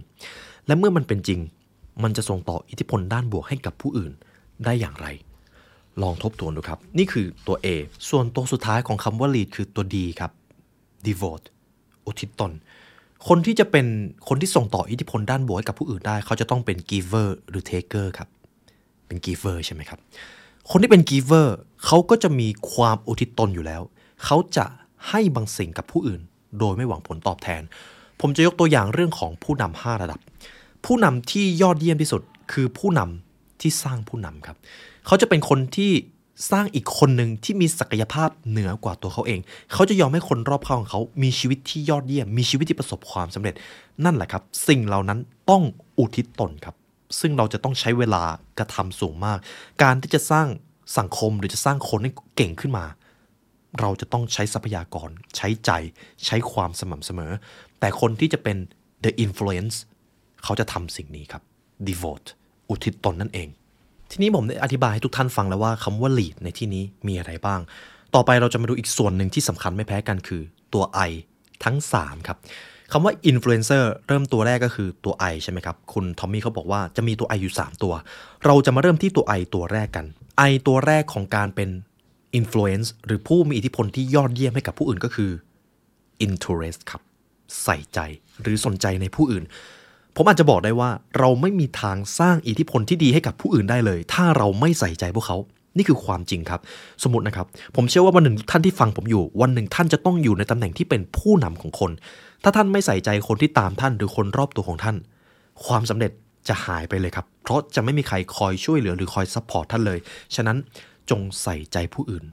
[0.66, 1.40] และเมื่อมันเป็นจริง
[2.02, 4.12] มันจะส่งต่ออิทธิพลด้านบวกให้กับผู้อื่น
[4.64, 5.06] ได้อย่างไร
[6.02, 7.66] ลองทบทวนดูครับ นี่คือตัว A
[8.08, 10.32] ส่วนตัวสุดท้ายของคำว่า lead คือตัว D ครับ
[11.06, 11.46] devote
[12.06, 12.52] อุทิศตน
[13.28, 13.86] คนที่จะเป็น
[14.28, 18.28] คนที่ส่งต่ออิทธิพลด้านบวกให้กับผู้อื่นได้ เขาจะต้องเป็น giver หรือ taker ครับ
[19.06, 19.98] เป็น giver ใช่ไหมครับ
[20.70, 21.48] คนที่เป็น giver
[21.84, 23.82] เขาก็จะมีความอุทิศตนอยู่แล้ว
[24.24, 24.66] เขาจะ
[25.08, 26.20] ให้บางสิ่งกับผู้อื่น
[26.58, 27.62] โดยไม่หวังผลตอบแทน
[28.20, 30.20] ผมจะยกตัวอย่างเรื่องของผู้นำห้าระดับ
[30.84, 33.25] ผู้นำที่ยอดเยี่ยมที่สุดคือผู้นำ
[33.60, 34.56] ที่สร้างผู้นำครับ
[35.06, 35.92] เขาจะเป็นคนที่
[36.50, 39.40] สร้างอีกคนหนึ่งที่มีศักยภาพเหนือกว่าตัวเขาเอง
[39.72, 43.54] เขาจะยอมให้คนรอบข้างของเขา มีชีวิตที่ยอดเยี่ยม มีชีวิตที่ประสบความสำเร็จ
[44.04, 45.18] นั่นแหละครับ สิ่งเหล่านั้น
[45.50, 45.62] ต้อง
[45.98, 46.74] อุทิศตนครับ
[47.20, 48.22] ซึ่งเราจะต้องใช้เวลา
[48.58, 49.38] กระทำสูงมาก
[49.82, 50.46] การที่จะสร้าง
[50.98, 52.86] สังคมหรือจะสร้างคนให้เก่งขึ้นมา
[53.80, 55.70] เราจะต้องใช้ทรัพยากร ใช้ใจ
[56.26, 57.32] ใช้ความสม่ำเสมอ
[57.80, 58.56] แต่คนที่จะเป็น
[59.04, 59.76] the influence
[60.44, 61.42] เขาจะทำสิ่งนี้ครับ
[61.88, 62.28] devote
[62.68, 63.48] อุทิศตนนั่นเอง
[64.10, 67.60] ทีนี้ผมได้อธิบายให้ทุกท่านฟังแล้วว่าคำว่า lead ในที่นี้มีอะไรบ้าง
[68.14, 70.42] ต่อไปเราจะมาดูอีกส่วนหนึ่งที่สำคัญไม่แพ้กันคือ
[70.74, 71.12] ตัว I
[71.64, 72.38] ทั้ง 3 ครับ
[72.92, 77.94] คำว่า influencer เริ่มตัวแรกก็คือตัว I ใช่ไหมครับ คุณทอมมี่เขาบอกว่าจะมีตัว I อยู่ 3 ตัว
[78.44, 80.06] เราจะมาเริ่มที่ตัว I ตัวแรกกัน
[80.50, 81.68] I ตัวแรกของการเป็น
[82.38, 85.30] influence หรือผู้มีอิทธิพลที่ยอดเยี่ยมให้กับผู้อื่นก็คือ
[86.26, 87.02] interest ครับ
[87.64, 87.98] ใส่ใจ
[88.42, 89.44] หรือสนใจในผู้อื่น
[90.16, 95.36] ผมอาจจะบอกได้ว่าเราไม่มีทางสร้างอิทธิพลที่ดีให้กับผู้อื่นได้เลย ถ้าเราไม่ใส่ใจพวกเขา
[95.76, 96.60] นี่คือความจริงครับ
[97.02, 101.90] สมมตินะครับ ผมเชื่อว่าวันหนึ่งท่านที่ฟังผมอยู่ วันหนึ่งท่านจะต้องอยู่ในตำแหน่งที่เป็นผู้นำของคน
[102.42, 104.96] ถ้าท่านไม่ใส่ใจคนที่ตามท่านหรือคนรอบตัวของท่าน
[105.66, 106.12] ความสำเร็จ
[106.48, 109.98] จะหายไปเลยครับ เพราะจะไม่มีใครคอยช่วยเหลือหรือคอย support ท่านเลย
[110.34, 110.56] ฉะนั้น
[111.10, 112.24] จงใส่ใจผู้อื่น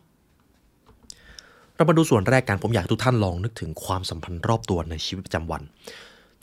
[1.75, 5.61] เรามาดูส่วนแรกกันผมอยากให้ทุกท่านลองนึกถึงความสัมพันธ์รอบตัวในชีวิตประจำวัน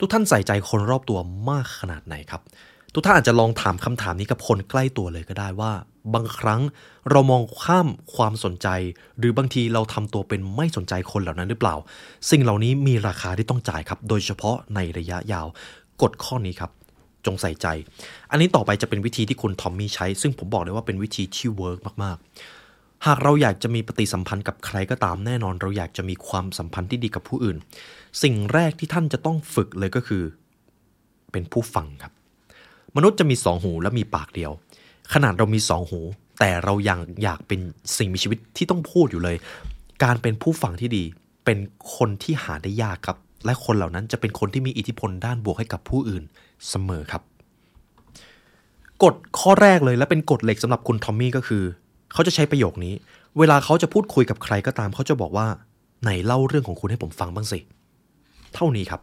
[0.01, 2.41] ทุกท่านใส่ใจคนรอบตัวมากขนาดไหนครับ
[2.93, 5.71] ทุกท่านอาจจะลองถามคำถามนี้กับคนใกล้ตัวเลยก็ได้ว่า
[6.13, 6.61] บางครั้ง
[7.11, 8.67] เรามองข้ามความสนใจ
[9.19, 11.75] หรือบางทีเราทำตัวเป็นไม่สนใจคนเหล่านั้นหรือเปล่า
[12.29, 15.47] สิ่งเหล่านี้มีราคาที่ต้องจ่ายครับ โดยเฉพาะในระยะยาว
[16.01, 16.71] กฎข้อนี้ครับ
[17.25, 17.67] จงใส่ใจ
[18.31, 27.57] อันนี้ต่อไปจะเป็นวิธีที่คุณทอมมี่ใช้ ซึ่งผมบอกเลยว่าเป็นวิธีที่ work มาก ๆ หากเราอยากจะมีปฏิสัมพันธ์กับใครก็ตามแน่นอน เราอยากจะมีความสัมพันธ์ที่ดีกับผู้อื่น
[28.23, 30.23] สิ่งแรกที่ท่านจะต้องฝึกเลยก็คือ
[31.31, 32.13] เป็นผู้ฟังครับ
[32.95, 34.51] มนุษย์จะมีสองหูและมีปากเดียว
[35.13, 35.99] ขนาดเรามีสองหู
[36.39, 37.59] แต่เรายังอยากเป็น
[37.97, 39.35] สิ่งมีชีวิตที่ต้องพูดอยู่เลย
[40.03, 41.03] การเป็นผู้ฟังที่ดี
[41.45, 41.57] เป็น
[41.95, 46.23] คนที่หาได้ยากครับ และคนเหล่านั้นจะเป็นคนที่มีอิทธิพลด้านบวกให้กับผู้อื่น
[46.69, 47.21] เสมอครับ
[49.03, 51.63] กฎข้อแรกเลยและเป็นกฎเหล็กสำหรับคุณทอมมี่ก็คือ
[52.13, 52.93] เขาจะใช้ประโยคนี้
[53.37, 55.47] เวลาเขาจะพูดคุยกับใครก็ตามเขาจะบอกว่า
[56.03, 57.59] ไหนเล่าเรื่องของคุณให้ผมฟังบ้างสิ
[58.55, 59.01] เท่านี้ครับ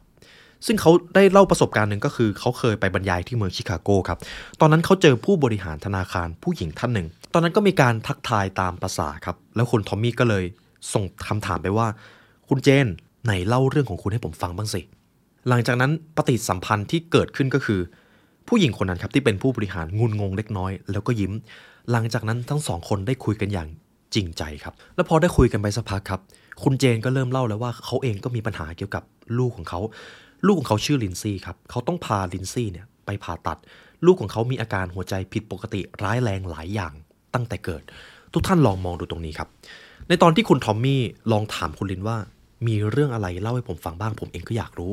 [0.66, 4.18] ซึ่งเขาได้เล่าประสบการณ์หนึ่งก็คือเขาเคยไปบรรยายที่เมืองชิคาโกครับ
[4.60, 10.44] ตอนนั้นเขาเจอผู้บริหารธนาคารผู้หญิงท่านหนึ่ง ตอนนั้นก็มีการทักทายตามภาษาครับ แล้วคุณทอมมี่ก็เลย
[10.92, 11.86] ส่งคำถามไปว่า
[12.48, 12.86] คุณเจน
[13.24, 14.80] ไหนเล่าเรื่องของคุณให้ผมฟังบ้างสิ
[15.48, 17.80] หลังจากนั้นปฏิสัมพันธ์ที่เกิดขึ้นก็คือ
[18.48, 21.32] ผู้หญิงคนนั้นครับที่เป็นผู้บริหารงุนงงเล็กน้อย แล้วก็ยิ้ม
[21.90, 23.68] หลังจากนั้นทั้งสองคนได้คุยกันอย่าง
[24.14, 26.20] จริงใจครับ แล้วพอได้คุยกันไปสักพักครับ
[26.62, 29.02] คุณเจนก็เริ่มเล่าแล้วว่าเขาเองก็มีปัญหาเกี่ยวกับ
[29.38, 29.80] ลูกของเขา
[30.46, 33.58] ลูกของเขาชื่อลินซี่ครับ เขาต้องพาลินซี่เนี่ยไปผ่าตัด
[34.06, 36.92] ลูกของเขามีอาการหัวใจผิดปกติร้ายแรงหลายอย่าง
[37.34, 37.82] ตั้งแต่เกิด
[38.32, 39.48] ทุกท่านลองมองดูตรงนี้ครับ
[40.08, 42.16] ในตอนที่คุณทอมมี่ลองถามคุณลินว่า
[42.66, 44.92] มีเรื่องอะไรเล่าให้ผมฟังบ้างผมเองก็อยากรู้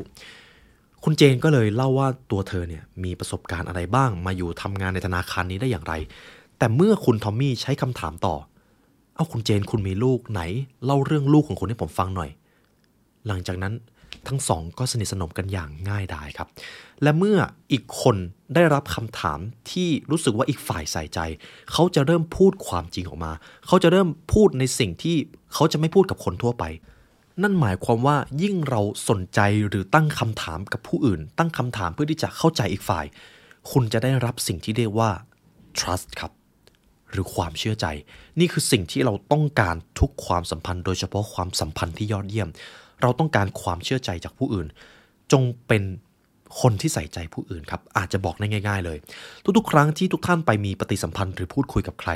[1.04, 5.94] คุณเจนก็เลยเล่าว่าตัวเธอเนี่ยมีประสบการณ์อะไรบ้าง มาอยู่ทำงานในธนาคารนี้ได้อย่างไร
[6.58, 8.36] แต่เมื่อคุณทอมมี่ใช้คำถามต่อ
[9.16, 10.42] เอาคุณเจนคุณมีลูกไหน
[10.86, 12.30] เล่าเรื่องลูกของคุณให้ผมฟังหน่อย
[13.28, 13.74] หลังจากนั้น
[14.30, 16.48] ทั้งสองก็สนิทสนมกันอย่างง่ายดายครับ
[17.04, 17.38] และเมื่อ
[17.72, 18.16] อีกคน
[18.56, 19.40] ได้รับคำถาม
[19.72, 21.20] ที่รู้สึกว่าอีกฝ่ายใส่ใจ
[21.72, 23.32] เขาจะเริ่มพูดความจริงออกมา
[23.68, 25.18] เขาจะเริ่มพูดในสิ่งที่
[25.54, 26.64] เขาจะไม่พูดกับคนทั่วไป
[27.42, 33.06] นั่นหมายความว่ายิ่งเราสนใจหรือตั้งคำถามกับผู้อื่น ตั้งคำถามเพื่อที่จะเข้าใจอีกฝ่าย
[33.72, 35.10] คุณจะได้รับสิ่งที่เรียกว่า
[35.80, 36.32] trust ครับ
[37.12, 37.86] หรือความเชื่อใจ
[38.40, 42.50] นี่คือสิ่งที่เราต้องการทุกความสัมพันธ์ โดยเฉพาะความสัมพันธ์ที่ยอดเยี่ยม
[43.02, 44.68] เราต้องการความเชื่อใจจากผู้อื่น
[45.32, 45.84] จงเป็น
[46.62, 48.98] คนที่ใส่ใจผู้อื่นครับ อาจจะบอกได้ง่าย ๆ เลย
[49.58, 52.12] ทุกๆ ครั้งที่ทุกท่านไปมีปฏิสัมพันธ์หรือพูดคุยกับใคร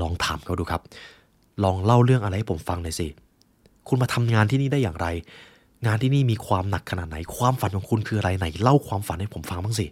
[0.00, 0.82] ลองถามเขาดูครับ
[1.64, 3.06] ลองเล่าเรื่องอะไรให้ผมฟังหน่อยสิ
[3.88, 5.06] คุณมาทำงานที่นี่ได้อย่างไร
[5.86, 9.86] งานที่นี่มีความหนักขนาดไหน ความฝันของคุณคืออะไรไหน เล่าความฝันให้ผมฟังบ้างสิ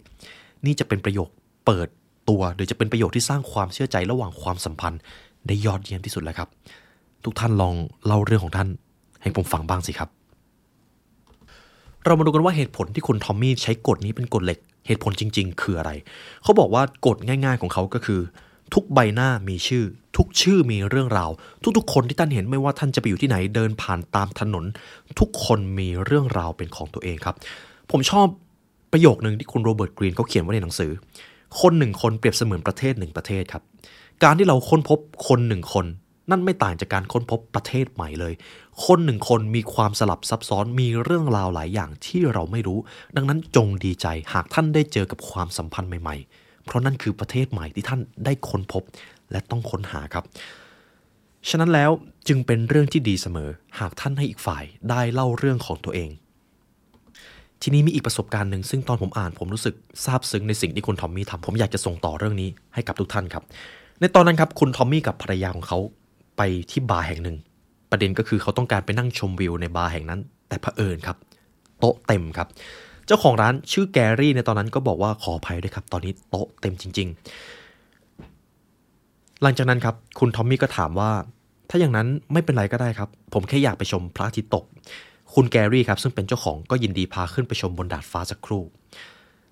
[0.65, 1.29] นี่จะเป็นประโยค
[1.65, 1.87] เปิด
[2.29, 5.01] ตัวโดยจะเป็นประโยคที่สร้างความเชื่อใจระหว่างความสัมพันธ์
[5.47, 6.49] ได้ยอดเยี่ยมที่สุดแล้วครับ
[7.23, 7.75] ทุกท่านลอง
[8.05, 8.69] เล่าเรื่องของท่าน
[9.21, 10.09] ให้ผมฟังบ้างสิครับ
[12.05, 15.91] เรามาดูกันว่าเหตุผลที่คุณทอมมี่ใช้กฎนี้เป็นกฎเหล็ก เหตุผลจริง ๆ คืออะไร
[16.43, 18.21] เขาบอกว่ากฎง่าย ๆ ของเขาก็คือ
[18.73, 19.83] ทุกใบหน้ามีชื่อ
[20.17, 21.29] ทุกชื่อมีเรื่องราว
[21.77, 24.65] ทุกๆ คนที่ท่านเห็นไม่ว่าท่านจะไปอยู่ที่ไหนเดินผ่านตามถนน
[25.19, 27.35] ทุกคนมีเรื่องราวเป็นของตัวเองครับ
[27.91, 28.27] ผมชอบ
[28.91, 30.91] ประโยคหนึ่งที่คุณโรเบิร์ตกรีนเขาเขียนไว้ในหนังสือ
[31.61, 33.63] คนหนึ่งคนเปรียบเสมือนประเทศหนึ่งประเทศครับ
[34.23, 35.85] การที่เราค้นพบคนหนึ่งคน
[36.31, 38.33] นั่นไม่ต่างจากการค้นพบประเทศใหม่เลย
[38.85, 42.79] คนหนึ่งคนมีความสลับซับซ้อนมีเรื่องราวหลายอย่างที่เราไม่รู้
[43.15, 48.83] ดังนั้นจงดีใจหากท่านได้เจอกับความสัมพันธ์ใหม่ ๆ เพราะนั่นคือประเทศใหม่ที่ท่านได้ค้นพบ
[49.31, 50.25] และต้องค้นหาครับ
[51.49, 51.91] ฉะนั้นแล้ว
[52.27, 56.09] จึงเป็นเรื่องที่ดีเสมอ หากท่านให้อีกฝ่ายได้เล่าเรื่องของตัวเอง
[57.61, 63.43] ทีนี้มีอีกประสบการณ์หนึ่งซึ่งตอนผมอ่านผมรู้สึกซาบซึ้งในสิ่งที่คุณทอมมี่ทำผมอยากจะส่งต่อเรื่องนี้ให้กับทุกท่านครับ
[63.99, 65.79] ในตอนนั้นครับคุณทอมมี่กับภรรยาของเขา
[66.37, 66.41] ไป
[66.71, 67.37] ที่บาร์แห่งหนึ่ง
[67.91, 71.17] ประเด็นก็คือเขาต้องการไปนั่งชมวิวในบาร์แห่งนั้น แต่เผอิญครับ
[71.79, 72.47] โต๊ะเต็มครับ
[73.07, 77.07] เจ้าของร้านชื่อแกรี่ในตอนนั้นก็บอกว่าขออภัยด้วยครับ ตอนนี้โต๊ะเต็มจริง
[78.25, 81.11] ๆ หลังจากนั้นครับ คุณทอมมี่ก็ถามว่า
[81.69, 84.65] ถ้าอย่างนั้นไม่เป็นไรก็ได้ครับ ผมแค่อยากไปชมพระอาทิตย์ตก
[85.33, 88.63] คุณแกรี่ครับซึ่งเป็นเจ้าของก็ยินดีพาขึ้นไปชมบนดาดฟ้าสักครู่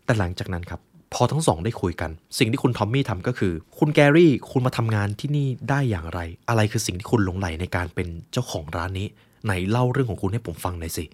[0.05, 0.81] แต่หลังจากนั้นครับ
[1.13, 6.19] พอทั้งสองได้คุยกัน สิ่งที่คุณทอมมี่ทำก็คือ คุณแกรี่คุณมาทำงานที่นี่ได้อย่างไร
[6.49, 9.07] อะไรคือสิ่งที่คุณหลงใหลในการเป็นเจ้าของร้านนี้
[9.45, 11.05] ไหนเล่าเรื่องของคุณให้ผมฟังหน่อยสิ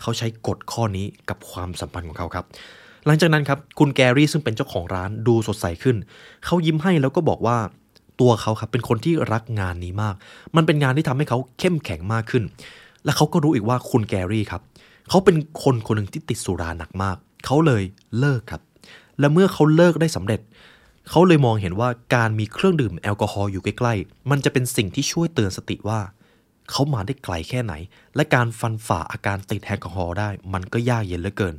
[0.00, 2.44] เขาใช้กฎข้อนี้กับความสัมพันธ์ของเขาครับ
[3.06, 5.96] หลังจากนั้นครับคุณแกรี่ซึ่งเป็นเจ้าของร้านดูสดใสขึ้น
[6.44, 7.58] เขายิ้มให้แล้วก็บอกว่า
[8.20, 10.14] ตัวเขาครับเป็นคนที่รักงานนี้มาก
[10.56, 12.44] มันเป็นงานที่ทำให้เขาเข้มแข็งมากขึ้น
[13.04, 14.62] และเขาก็รู้อีกว่าคุณแกรี่ครับ
[15.08, 17.82] เขาเป็นคนคนหนึ่งที่ติดสุราหนักมาก เขาเลย
[18.18, 18.62] เลิกครับ
[19.20, 20.40] และเมื่อเขาเลิกได้สำเร็จ
[21.10, 26.00] เขาเลยมองเห็นว่าการมีเครื่องดื่มแอลกอฮอล์อยู่ใกล้ๆ มันจะเป็นสิ่งที่ช่วยเตือนสติว่า
[26.70, 27.74] เขามาได้ไกลแค่ไหน
[28.16, 31.54] และการฟันฝ่าอาการติดแอลกอฮอล์ได้ มันก็ยากเย็นเหลือเกิน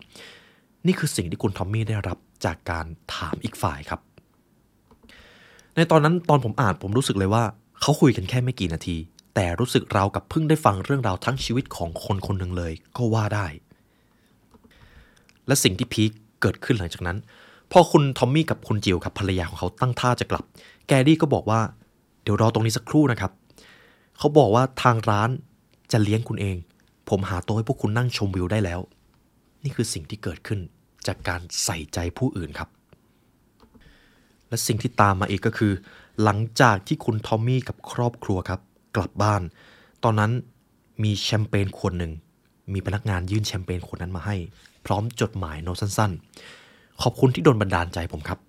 [0.86, 4.00] นี่คือสิ่งที่คุณทอมมี่ได้รับจากการถามอีกฝ่ายครับ
[5.76, 7.44] ในตอนนั้นตอนผมอ่านผมรู้สึกเลยว่า
[7.82, 8.98] เขาคุยกันแค่ไม่กี่นาที
[9.36, 13.48] แต่รู้สึกเรากับเพิ่งได้ฟังเรื่องราวทั้งชีวิตของคนคนหนึ่งเลยก็ว่าได้
[15.48, 17.18] และสิ่งที่พีคเกิดขึ้นหลังจากนั้น
[17.72, 20.44] พอคุณทอมมี่กับคุณจิวครับภรรยาของเขาตั้งท่าจะกลับ
[20.88, 21.62] แกรี่ก็บอกว่า
[22.24, 23.32] เดี๋ยวรอตรงนี้สักครู่นะครับ
[24.18, 25.30] เขาบอกว่าทางร้าน
[25.92, 26.56] จะเลี้ยงคุณเอง
[27.10, 28.80] ผมหาโต๊ะให้พวกคุณนั่งชมวิวได้แล้ว
[29.64, 30.60] นี่คือสิ่งที่เกิดขึ้น
[31.08, 32.70] จากการใส่ใจผู้อื่นครับ
[34.50, 35.74] และสิ่งที่ตามมาอีกก็คือ
[36.24, 38.62] หลังจากที่คุณทอมมี่กับครอบครัวครับ
[38.96, 39.42] กลับบ้าน
[40.04, 40.32] ตอนนั้น
[41.04, 42.12] มีแชมเปญขวดหนึ่ง
[42.74, 44.36] มีพนักงานยื่นแชมเปญขวดนั้นมาให้
[44.86, 46.20] พร้อมจดหมายโน้ตสั้นๆ
[47.04, 48.40] ขอบคุณที่โดนบันดาลใจผมครับ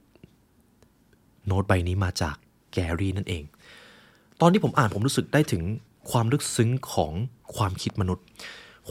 [1.46, 2.36] โน้ตใบนี้มาจาก
[2.72, 3.42] แกรี่นั่นเอง
[4.40, 5.62] ตอนที่ผมอ่านผมรู้สึกได้ถึง
[6.10, 7.12] ความลึกซึ้งของ
[7.56, 8.24] ความคิดมนุษย์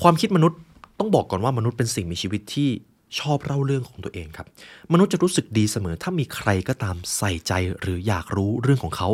[0.01, 0.57] ความคิดมนุษย์
[0.99, 2.69] ต้องบอกก่อนว่ามนุษย์เป็นสิ่งมีชีวิตที่
[3.19, 4.47] ชอบเล่าเรื่องของตัวเองครับ
[4.93, 9.09] มนุษย์จะรู้สึกดีเสมอถ้ามีใครก็ตามใส่ใจหรืออยากรู้เรื่องของเขา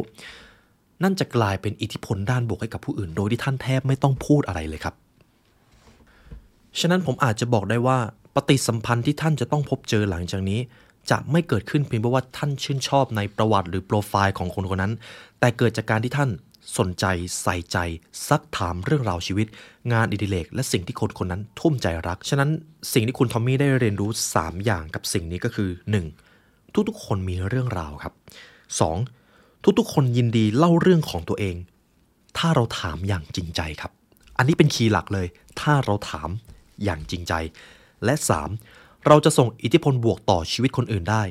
[1.03, 4.95] นั่นจะกลายเป็นอิทธิพลด้านบวกให้กับผู้อื่น โดยที่ท่านแทบไม่ต้องพูดอะไรเลยครับ
[6.79, 7.97] ฉะนั้นผมอาจจะบอกได้ว่า
[8.36, 10.60] ปฏิสัมพันธ์ที่ท่านจะต้องพบเจอหลังจากนี้
[11.12, 14.93] จะไม่เกิดขึ้นเพียงเพราะว่าท่านชื่นชอบในประวัติหรือโปรไฟล์ของคนคนนั้น
[15.39, 16.30] แต่เกิดจากการที่ท่าน
[16.78, 17.06] สนใจ
[17.41, 17.78] ใส่ใจ
[18.28, 19.48] ซักถามเรื่องราวชีวิต
[19.91, 22.50] งานอดิเรกและสิ่งที่คนคนนั้นทุ่มใจรัก ฉะนั้น
[22.93, 25.69] สิ่งที่คุณทอมมี่ได้เรียนรู้ 3 อย่างกับสิ่งนี้ก็คือ
[26.26, 26.74] 1.
[26.89, 28.13] ทุกๆคนมีเรื่องราวครับ
[28.93, 29.63] 2.
[29.80, 31.56] ทุกๆ คนยินดีเล่าเรื่องของตัวเอง
[32.38, 33.91] ถ้าเราถามอย่างจริงใจครับ
[34.38, 35.28] อันนี้เป็นคีย์หลักเลย
[35.60, 36.30] ถ้าเราถาม
[36.84, 37.34] อย่างจริงใจ
[38.06, 38.15] และ
[38.62, 39.08] 3.
[39.08, 41.24] เราจะส่งอิทธิพลบวกต่อชีวิตคนอื่นได้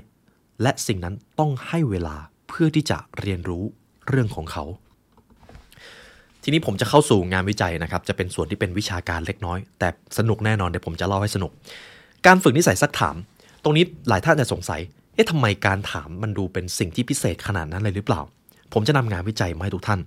[0.63, 2.17] และสิ่งนั้นต้องให้เวลา
[2.49, 3.65] เพื่อที่จะเรียนรู้
[4.09, 4.65] เรื่องของเขา
[6.43, 11.51] ทีนี้ผมจะเข้าสู่งานวิจัยนะครับ จะเป็นส่วนที่เป็นวิชาการเล็กน้อย แต่สนุกแน่นอนเดี๋ยวผมจะเล่าให้สนุก
[12.27, 13.17] การฝึกนิสัยซักถาม
[13.63, 14.81] ตรงนี้หลายท่านจะสงสัย
[15.15, 18.21] เอ๊ะทำไมการถามมันดูเป็นสิ่งที่พิเศษขนาดนั้นเลยหรือเปล่า
[18.73, 20.01] ผมจะนำงานวิจัยมาให้ทุกท่าน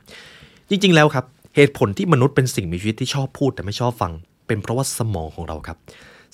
[0.69, 1.25] จริง ๆ แล้วครับ
[1.55, 4.11] เหตุผลที่มนุษย์เป็นสิ่งมีชีวิตที่ชอบพูดแต่ไม่ชอบฟัง
[4.47, 5.77] เป็นเพราะว่าสมองของเราครับ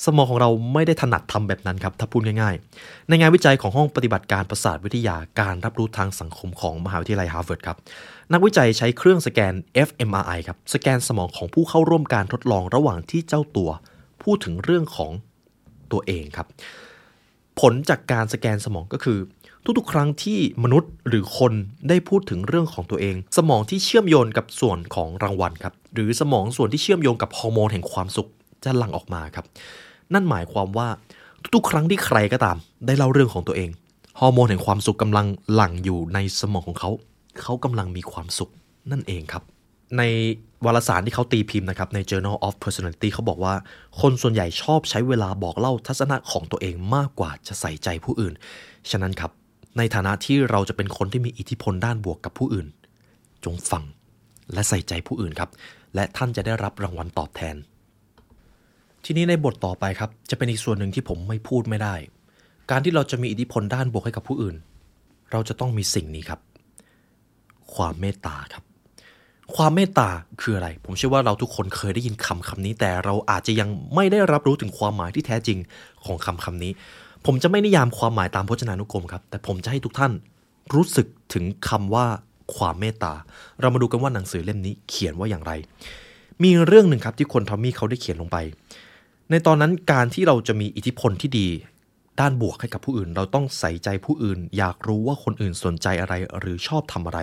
[0.05, 7.77] สมองของเราไม่ได้ถนัดทำแบบนั้นครับถ้าพูดง่ายๆ ในงานวิจัยของห้องปฏิบัติการประสาทวิทยาการรับรู้ทางสังคมของมหาวิทยาลัยฮาร์วาร์ดครับ
[8.33, 9.53] นักวิจัยใช้เครื่องสแกน
[9.87, 13.69] fMRI ครับสแกนสมองของผู้เข้าร่วมการทดลองระหว่างที่เจ้าตัว
[14.23, 15.11] พูดถึงเรื่องของ
[15.91, 16.47] ตัวเองครับ
[17.59, 19.19] ผลจากการสแกนสมองก็คือ
[19.77, 21.53] ทุกๆ ครั้งที่มนุษย์หรือคน
[21.89, 28.29] ได้พูดถึงเรื่องของตัวเอง สมองที่เชื่อมโยงกับส่วนของรางวัลครับหรือสมองส่วนที่เชื่อมโยงกับฮอร์โมนแห่งความสุข
[28.65, 29.45] จะหลั่งออกมาครับ
[30.13, 30.87] นั่นหมายความว่า
[31.55, 33.69] ทุกๆครั้งที่ใครก็ตาม ได้เล่าเรื่องของตัวเอง
[34.19, 36.91] ฮอร์โมนแห่งความสุขกำลังหลั่งอยู่ในสมองของเขา
[37.41, 38.51] เขากำลังมีความสุข
[38.91, 39.43] นั่นเองครับ
[39.97, 40.03] ใน
[40.65, 43.53] วารสารที่เขาตีพิมพ์นะครับใน Journal of Personality เขาบอกว่า
[44.01, 48.33] คนส่วนใหญ่ชอบใช้เวลาบอกเล่าทัศนะของตัวเองมากกว่าจะใส่ใจผู้อื่น
[48.91, 49.31] ฉะนั้นครับ
[49.77, 52.67] ในฐานะที่เราจะเป็นคนที่มีอิทธิพลด้านบวกกับผู้อื่น
[53.45, 53.83] จงฟัง
[54.53, 55.49] และใส่ใจผู้อื่นครับ
[55.95, 57.55] และท่านจะได้รับรางวัลตอบแทน
[59.05, 61.95] ทีนี้ในบทต่อไปครับ จะเป็นอีกส่วนหนึ่งที่ผมไม่พูดไม่ได้
[62.71, 64.55] การที่เราจะมีอิทธิพลด้านบวกให้กับผู้อื่น
[65.31, 66.39] เราจะต้องมีสิ่งนี้ครับ
[67.75, 68.63] ความเมตตาครับ
[69.55, 70.09] ความเมตตา
[70.41, 75.57] คืออะไร ผมเชื่อว่าเราทุกคนเคยได้ยินคำคำนี้ แต่เราอาจจะยังไม่ได้รับรู้ถึงความหมายที่แท้จริง
[76.05, 76.71] ของคำคำนี้
[77.25, 80.11] ผมจะไม่นิยามความหมายตามพจนานุกรมครับ แต่ผมจะให้ทุกท่าน
[80.73, 82.05] รู้สึกถึงคำว่า
[82.55, 83.13] ความเมตตา
[83.61, 85.51] เรามาดูกันว่าหนังสือเล่มนี้เขียนว่าอย่างไร
[86.43, 88.37] มีเรื่องหนึ่งครับที่คนทอมมี่เขาได้เขียนลงไป
[89.33, 91.47] ในตอนนั้นการที่เราจะมีอิทธิพลที่ดี
[92.19, 97.19] ด้านบวกให้กับผู้อื่น เราต้องใส่ใจผู้อื่น อยากรู้ว่าคนอื่นสนใจอะไรหรือชอบทำอะไร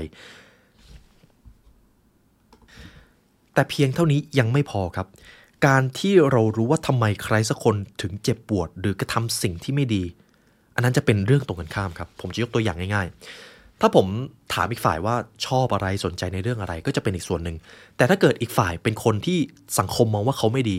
[3.54, 5.06] แต่เพียงเท่านี้ยังไม่พอครับ
[5.66, 10.02] การที่เรารู้ว่าทำไมใครสักคนถึงเจ็บปวด หรือกระทำสิ่งที่ไม่ดี
[10.74, 13.06] อันนั้นจะเป็นเรื่องตรงกันข้ามครับ ผมจะยกตัวอย่างง่าย
[13.44, 14.06] ๆ ถ้าผม
[14.54, 15.14] ถามอีกฝ่ายว่า
[15.46, 17.56] ชอบอะไรสนใจในเรื่องอะไรก็จะเป็นอีกส่วนหนึ่ง
[17.96, 19.38] แต่ถ้าเกิดอีกฝ่ายเป็นคนที่
[19.78, 20.78] สังคมมองว่าเขาไม่ดี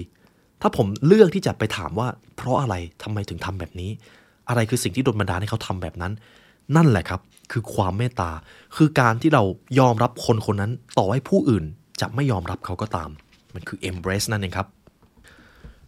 [0.62, 3.92] ถ้าผมเลือกที่จะไปถามว่า เพราะอะไรทำไมถึงทำแบบนี้
[4.50, 6.14] อะไรคือสิ่งที่โดนบันดาลให้เขาทำแบบนั้น
[6.76, 7.22] นั่นแหละครับ
[7.52, 8.32] คือความเมตตา
[8.76, 9.44] คือการที่เรา
[9.80, 11.64] ยอมรับคนคนนั้นต่อให้ผู้อื่น
[12.02, 13.10] จะไม่ยอมรับเขาก็ตาม
[13.54, 14.68] มันคือ embrace นั่นเองครับ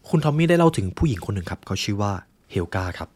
[0.10, 2.12] คุณทอมมี่ได้เล่าถึงผู้หญิงคนหนึ่งครับ เขาชื่อว่า
[2.52, 3.10] เฮลกาครับ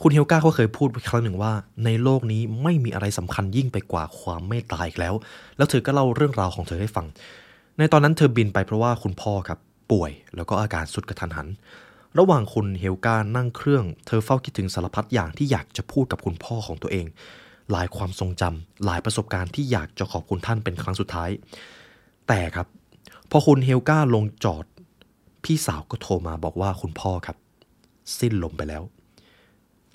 [0.00, 1.52] คุณเฮลกาเขาเคยพูดครั้งหนึ่งว่า
[1.84, 5.14] ในโลกนี้ไม่มีอะไรสำคัญยิ่งไปกว่าความเมตตาอีกแล้ว
[5.56, 7.06] แล้วเธอก็เล่าเรื่องราวของเธอให้ฟัง
[7.78, 9.58] ในตอนนั้นเธอบินไปเพราะว่าคุณพ่อครับ
[9.90, 11.48] ป่วย แล้วก็อาการสุดกระทันหัน
[12.18, 17.06] ระหว่างคุณเฮลกานั่งเครื่อง เธอเฝ้าคิดถึงสารพัดอย่างที่อยากจะพูดกับคุณพ่อของตัวเอง
[17.70, 21.30] หลายความทรงจำหลายประสบการณ์ที่อยากจะขอบคุณท่านเป็นครั้งสุดท้าย
[22.28, 22.66] แต่ครับ
[23.30, 24.64] พอคุณเฮลกาลงจอด
[25.44, 27.36] พี่สาวก็โทรมาบอกว่าคุณพ่อครับ
[28.18, 28.82] สิ้นลมไปแล้ว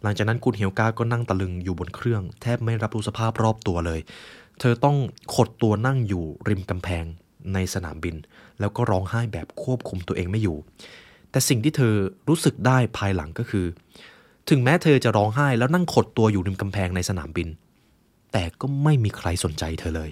[0.04, 4.00] หลังจากนั้นคุณเฮลกาก็นั่งตะลึงอยู่บนเครื่อง แทบไม่รับรู้สภาพรอบตัวเลย
[4.60, 4.98] เธอต้อง
[5.36, 7.06] ขดตัวนั่งอยู่ริมกำแพง
[7.54, 8.16] ในสนามบิน
[8.62, 10.58] แล้วก็ร้องไห้แบบควบคุมตัวเองไม่อยู่
[11.32, 11.94] แต่สิ่งที่เธอ
[12.30, 13.66] รู้สึกได้ภายหลังก็คือ
[14.50, 17.48] ถึงแม้เธอจะร้องไห้แล้วนั่งขดตัวอยู่ริมกำแพงในสนามบิน
[18.32, 20.10] แต่ก็ไม่มีใครสนใจเธอเลย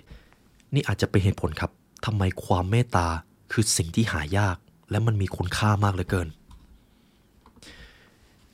[0.74, 1.72] นี่อาจจะเป็นเหตุผลครับ
[2.06, 3.08] ทำไมความเมตตา
[3.52, 4.58] คือสิ่งที่หายาก
[4.92, 6.28] และมันมีคุณค่ามากเหลือเกิน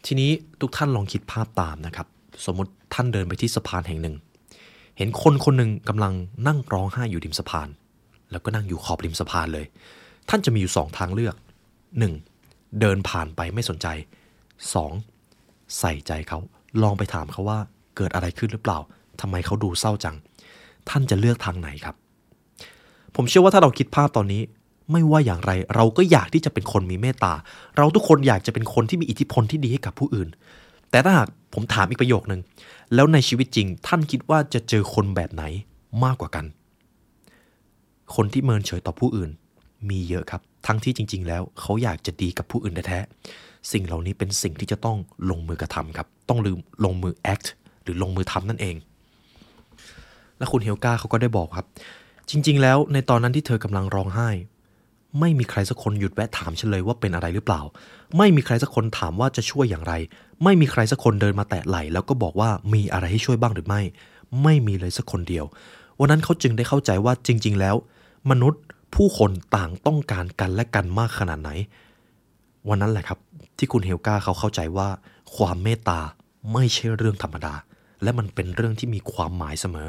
[0.05, 0.31] ทีนี้
[0.61, 2.07] ทุกท่านลองคิดภาพตามนะครับ
[2.45, 4.15] สมมติท่านเดินไปที่สะพานแห่งหนึ่ง
[4.97, 6.13] เห็นคนคนหนึ่งกำลัง
[6.47, 7.67] นั่งร้องไห้อยู่ริมสะพาน
[8.35, 9.65] แล้วก็นั่งอยู่ขอบริมสะพานเลย
[10.29, 11.35] ท่านจะมีอยู่สองทางเลือก
[12.07, 12.79] 1.
[12.79, 13.87] เดินผ่านไปไม่สนใจ
[15.03, 15.79] 2.
[15.79, 16.39] ใส่ใจเขา
[16.81, 17.59] ลองไปถามเขาว่า
[17.97, 18.79] เกิดอะไรขึ้นหรือเปล่า
[19.21, 20.15] ทำไมเขาดูเศร้าจัง
[20.89, 21.95] ท่านจะเลือกทางไหนครับ
[23.15, 24.41] ผมเชื่อว่าถ้าเราคิดภาพตอนนี้
[24.91, 27.33] ไม่ว่าอย่างไรเราก็อยากที่จะเป็นคนมีเมตตา
[27.77, 30.29] เราทุกคนอยากจะเป็นคนที่มีอิทธิพลที่ดีให้กับผู้อื่น
[30.91, 32.41] แต่ถ้าหากผมถามอีกประโยคนึง
[32.93, 35.43] แล้วในชีวิตจริง ท่านคิดว่าจะเจอคนแบบไหน
[36.03, 36.45] มากกว่ากัน
[38.15, 39.29] คนที่เมินเฉยต่อผู้อื่น
[39.89, 44.97] มีเยอะครับ ทั้งที่จริง ๆ แล้วเขาอยากจะดีกับผู้อื่นแท้ๆสิ่งเหล่านี้เป็นสิ่งที่จะต้อง
[45.29, 47.47] ลงมือกระทำครับ ต้องลืมลงมือ act
[47.83, 48.75] หรือลงมือทำนั่นเอง
[50.37, 51.65] และคุณเฮลกาเขาก็ได้บอกครับ
[52.29, 54.29] จริง ๆ แล้วในตอนนั้นที่เธอกำลังร้องไห้
[55.19, 57.61] ไม่มีใครสักคนหยุดแวะถามฉันเลยว่าเป็นอะไรหรือเปล่า
[58.17, 59.93] ไม่มีใครสักคนถามว่าจะช่วยอย่างไร
[60.43, 63.81] ไม่มีใครสักคนเดินมาแตะไหล่แล้วก็บอกว่ามีอะไรให้ช่วยบ้างหรือไม่
[64.43, 65.45] ไม่มีเลยสักคนเดียว
[65.99, 67.75] วันนั้นเขาจึงได้เข้าใจว่าจริง ๆ แล้ว
[68.31, 68.61] มนุษย์
[68.95, 71.51] ผู้คนต่างต้องการกันและกันมากขนาดไหน
[72.69, 73.19] วันนั้นแหละครับ
[73.57, 74.89] ที่คุณเฮลกาเขาเข้าใจว่า
[75.35, 75.99] ความเมตตา
[76.53, 77.53] ไม่ใช่เรื่องธรรมดา
[78.03, 79.87] และมันเป็นเรื่องที่มีความหมายเสมอ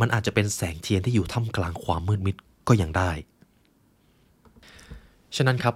[0.00, 2.36] มันอาจจะเป็นแสงเทียนที่อยู่ท่ามกลางความมืดมิด
[2.68, 3.10] ก็ยังได้
[5.36, 5.74] ฉะนั้นครับ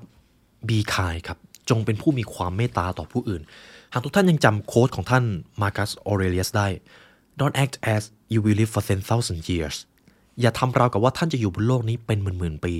[0.69, 1.39] be kind ครับ
[1.71, 3.43] จงเป็นผู้มีความเมตตาต่อผู้อื่น
[3.93, 5.25] หากทุกท่านยังจำโค้ดของท่าน
[5.61, 6.69] มาร์คัสออเรเลียสได้
[7.39, 9.77] don't act as you will live for 10,000 years
[10.41, 12.73] อย่าทำราวกับว่าท่านจะอยู่บนโลกนี้เป็นหมื่นๆปี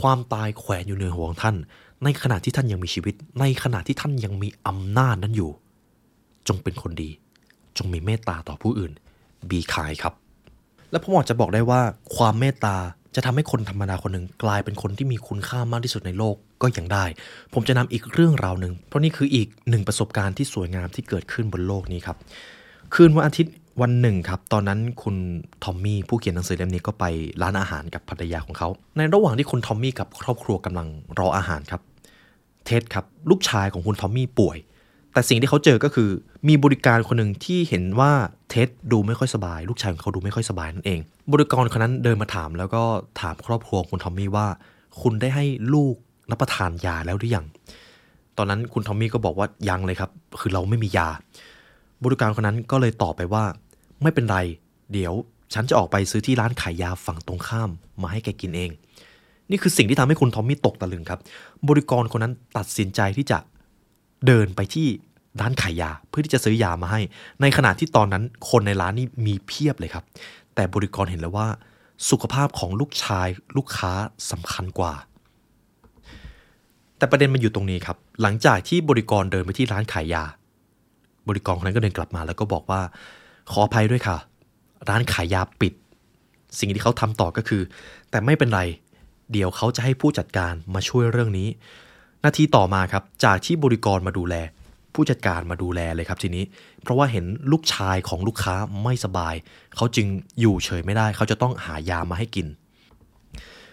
[0.00, 1.56] ความตายแขวนอยู่เหนือหัวของท่าน
[2.04, 5.50] ในขณะที่ท่านยังมีชีวิต ในขณะที่ท่านยังมีอำนาจนั้นอยู่
[6.48, 7.10] จงเป็นคนดี
[7.78, 8.92] จงมีเมตตาต่อผู้อื่น
[9.48, 10.14] บีคายครับ
[10.90, 11.80] และผมอาจจะบอกได้ว่า
[12.16, 12.76] ความเมตตา
[13.14, 17.04] จะทำให้คนธรรมดาคนหนึ่งกลายเป็นคนที่มีคุณค่ามากที่สุดในโลกก็ยังได้
[17.54, 22.16] ผมจะนำอีกเรื่องราวหนึ่งเพราะนี่คืออีกหนึ่งประสบการณ์ที่สวยงามที่เกิดขึ้นบนโลกนี้ครับ
[22.94, 25.16] คืนวันอาทิตย์ วันหนึ่งครับ ตอนนั้นคุณ
[25.64, 27.04] ทอมมี่ผู้เขียนหนังสือเล่มนี้ก็ไป
[27.42, 31.80] ร้านอาหารกับภรรยาของเขา ในระหว่างที่คุณทอมมี่กับครอบครัวกำลังรออาหารครับ
[32.64, 34.58] เท็ดครับ ลูกชายของคุณทอมมี่ป่วย
[35.12, 36.10] แต่สิ่งที่เขาเจอก็คือ
[36.48, 38.12] มีบริการคนหนึ่งที่เห็นว่า
[38.50, 41.00] เท็ดดูไม่ค่อยสบาย ลูกชายของเขาดูไม่ค่อยสบายนั่นเอง
[41.32, 42.82] บริกรคนนั้นเดินมาถาม แล้วก็
[43.20, 44.46] ถามครอบครัวคุณทอมมี่ว่า
[45.02, 45.44] คุณได้ให้
[45.74, 45.94] ลูก
[46.30, 47.46] รับประทานยาแล้วหรือยัง
[48.38, 50.10] ตอนนั้นคุณทอมมี่ก็บอกว่ายังเลยครับ
[50.40, 51.08] คือเราไม่มียา
[52.04, 53.44] บริการคนนั้นก็เลยตอบไปว่า
[54.02, 54.38] ไม่เป็นไร
[54.92, 55.14] เดี๋ยว
[55.54, 57.70] ฉันจะออกไปซื้อที่ร้านขายยาฝั่งตรงข้าม
[58.02, 58.70] มาให้แกกินเอง
[59.50, 61.20] นี่คือสิ่งที่ทำให้คุณทอมมี่ตกตะลึงครับ
[61.68, 63.38] บริกรคนนั้นตัดสินใจที่จะ
[64.26, 64.86] เดินไปที่
[65.40, 67.00] ร้านขายยาเพื่อที่จะซื้อยามาให้
[67.40, 70.04] ในขณะที่ตอนนั้นคนในร้านนี่มีเพียบเลยครับ
[70.54, 71.48] แต่บริกรเห็นแล้วว่า
[72.10, 73.92] สุขภาพของลูกชายลูกค้า
[74.30, 74.94] สำคัญกว่า
[76.98, 80.24] แต่ประเด็นมันอยู่ตรงนี้ครับ หลังจากที่บริกรเดินไปที่ร้านขายยา
[81.28, 82.80] บริกรคนนั้นก็เดินกลับมาแล้วก็บอกว่า
[83.50, 84.16] ขออภัยด้วยค่ะ
[84.88, 85.72] ร้านขายยาปิด
[86.58, 87.62] สิ่งที่เขาทำต่อก็คือ
[88.10, 88.60] แต่ไม่เป็นไร
[89.32, 91.48] เดี๋ยวเขาจะให้ผู้จัดการมาช่วยเรื่องนี้
[92.24, 94.34] นาทีต่อมาครับ จากที่บริกรมาดูแล
[94.94, 96.44] ผู้จัดการมาดูแลเลยครับทีนี้
[96.82, 99.34] เพราะว่าเห็นลูกชายของลูกค้าไม่สบาย
[99.76, 100.06] เขาจึง
[100.40, 102.46] อยู่เฉยไม่ได้ เขาจะต้องหายามาให้กิน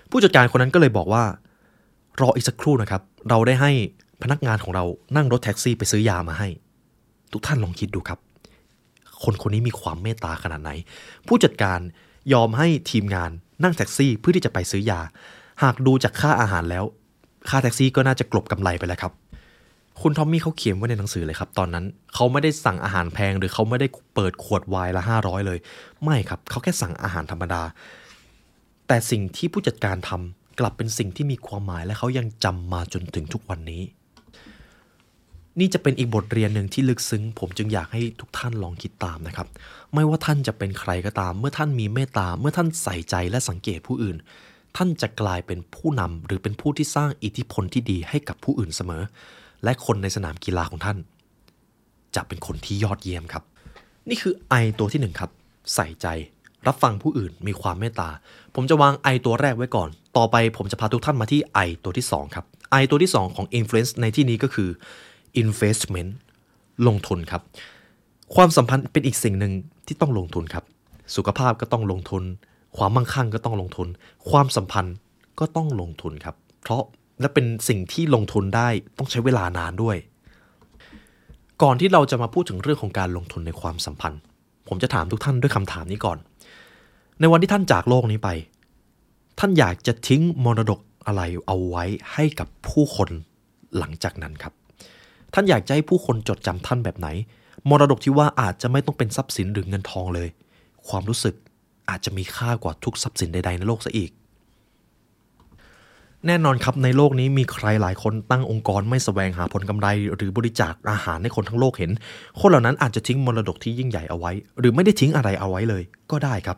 [0.10, 1.24] ผู้จัดการคนนั้นก็เลยบอกว่า
[2.22, 3.72] รออีกสักครู่นะครับ เราได้ให้
[4.24, 6.48] พนักงานของเรานั่งรถแท็กซี่ไปซื้อยามาให้
[7.34, 8.20] ทุกท่านลองคิดดูครับ
[9.24, 10.72] คนคนนี้มีความเมตตาขนาดไหน
[11.28, 11.80] ผู้จัดการ
[12.34, 13.32] ยอมให้ทีมงาน
[13.64, 15.02] นั่งแท็กซี่เพื่อที่จะไปซื้อยา
[15.64, 16.86] หากดูจากค่าอาหารแล้ว
[17.50, 19.14] ค่าแท็กซี่ก็น่าจะกลบกำไรไปแล้วครับ
[20.02, 25.60] คุณทอมมี่เขาเขียนไว้ในหนังสือเลยครับ ตอนนั้นเขาไม่ได้สั่งอาหารแพงหรือเขาไม่ได้เปิดขวดไวน์ละ 500 เลย
[26.04, 27.62] ไม่ครับเขาแค่สั่งอาหารธรรมดา
[28.88, 33.82] แต่สิ่งที่ผู้จัดการทำกลับเป็นสิ่งที่มีความหมายและเขายังจำมาจนถึงทุกวันนี้
[35.60, 39.48] นี่จะเป็นอีกบทเรียนหนึ่งที่ลึกซึ้ง ผมจึงอยากให้ทุกท่านลองคิดตามนะครับ
[39.94, 44.18] ไม่ว่าท่านจะเป็นใครก็ตาม เมื่อท่านมีเมตตา เมื่อท่านใส่ใจและสังเกตผู้อื่น
[44.78, 49.04] ท่านจะกลายเป็นผู้นำหรือเป็นผู้ที่สร้างอิทธิพลที่ดีให้กับผู้อื่นเสมอ
[49.64, 50.98] และคนในสนามกีฬาของท่าน
[52.16, 53.44] จะเป็นคนที่ยอดเยี่ยมครับ
[54.10, 55.32] นี่คือไอตัวที่หนึ่งครับ
[55.76, 56.08] ใส่ใจ
[56.68, 58.10] รับฟังผู้อื่น มีความเมตตา
[58.56, 64.70] ผมจะวางไอตัวแรกไว้ก่อน ต่อไปผมจะพาทุกท่านมาที่ไอตัวที่สองครับไอตัวที่สองของ influence ในที่นี้ก็คือ
[65.44, 66.12] investment
[66.88, 67.42] ลงทุนครับ
[68.36, 69.54] ความสัมพันธ์เป็นอีกสิ่งหนึ่ง
[69.88, 70.64] ที่ต้องลงทุนครับ
[71.16, 72.24] สุขภาพก็ต้องลงทุน
[72.78, 73.88] ความมั่งคั่งก็ต้องลงทุน
[74.30, 74.96] ความสัมพันธ์
[75.40, 76.84] ก็ต้องลงทุนครับ เพราะ
[77.20, 79.98] และเป็นสิ่งที่ลงทุนได้ต้องใช้เวลานานด้วย
[81.62, 84.22] ก่อนที่เราจะมาพูดถึงเรื่องของการลงทุนในความสัมพันธ์
[84.68, 86.18] ผมจะถามทุกท่านด้วยคำถามนี้ก่อน
[87.20, 88.30] ในวันที่ท่านจากโลกนี้ไป
[89.40, 93.10] ท่านอยากจะทิ้งมรดกอะไรเอาไว้ให้กับผู้คน
[93.78, 94.54] หลังจากนั้นครับ
[95.34, 97.08] ท่านอยากจะให้ผู้คนจดจำท่านแบบไหน
[97.70, 100.30] มรดกที่ว่าอาจจะไม่ต้องเป็นทรัพย์สินหรือเงินทองเลย
[100.88, 101.36] ความรู้สึก
[101.90, 104.12] อาจจะมีค่ากว่าทุกทรัพย์สินใดๆในโลกซะอีก
[106.28, 111.92] แน่นอนครับในโลกนี้มีใครหลายคนตั้งองค์กรไม่สแสวงหาผลกำไร หรือบริจาคอาหารให้คนทั้งโลกเห็น
[112.40, 116.58] คนเหล่านั้นอาจจะทิ้งมรดกที่ยิ่งใหญ่เอาไว้ หรือไม่ได้ทิ้งอะไรเอาไว้เลย ก็ได้ครับ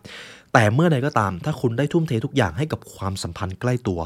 [0.53, 3.99] แต่เมื่อใดก็ตาม ถ้าคุณได้ทุ่มเททุกอย่างให้กับความสัมพันธ์ใกล้ตัว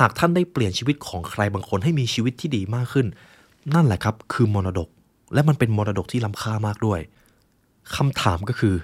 [0.00, 3.06] หากท่านได้เปลี่ยนชีวิตของใครบางคนให้มีชีวิตที่ดีมากขึ้น
[3.74, 4.88] นั่นแหละครับคือมรดก
[5.34, 7.00] และมันเป็นมรดกที่ล้ำค่ามากด้วย
[7.96, 8.74] คำถามก็คือ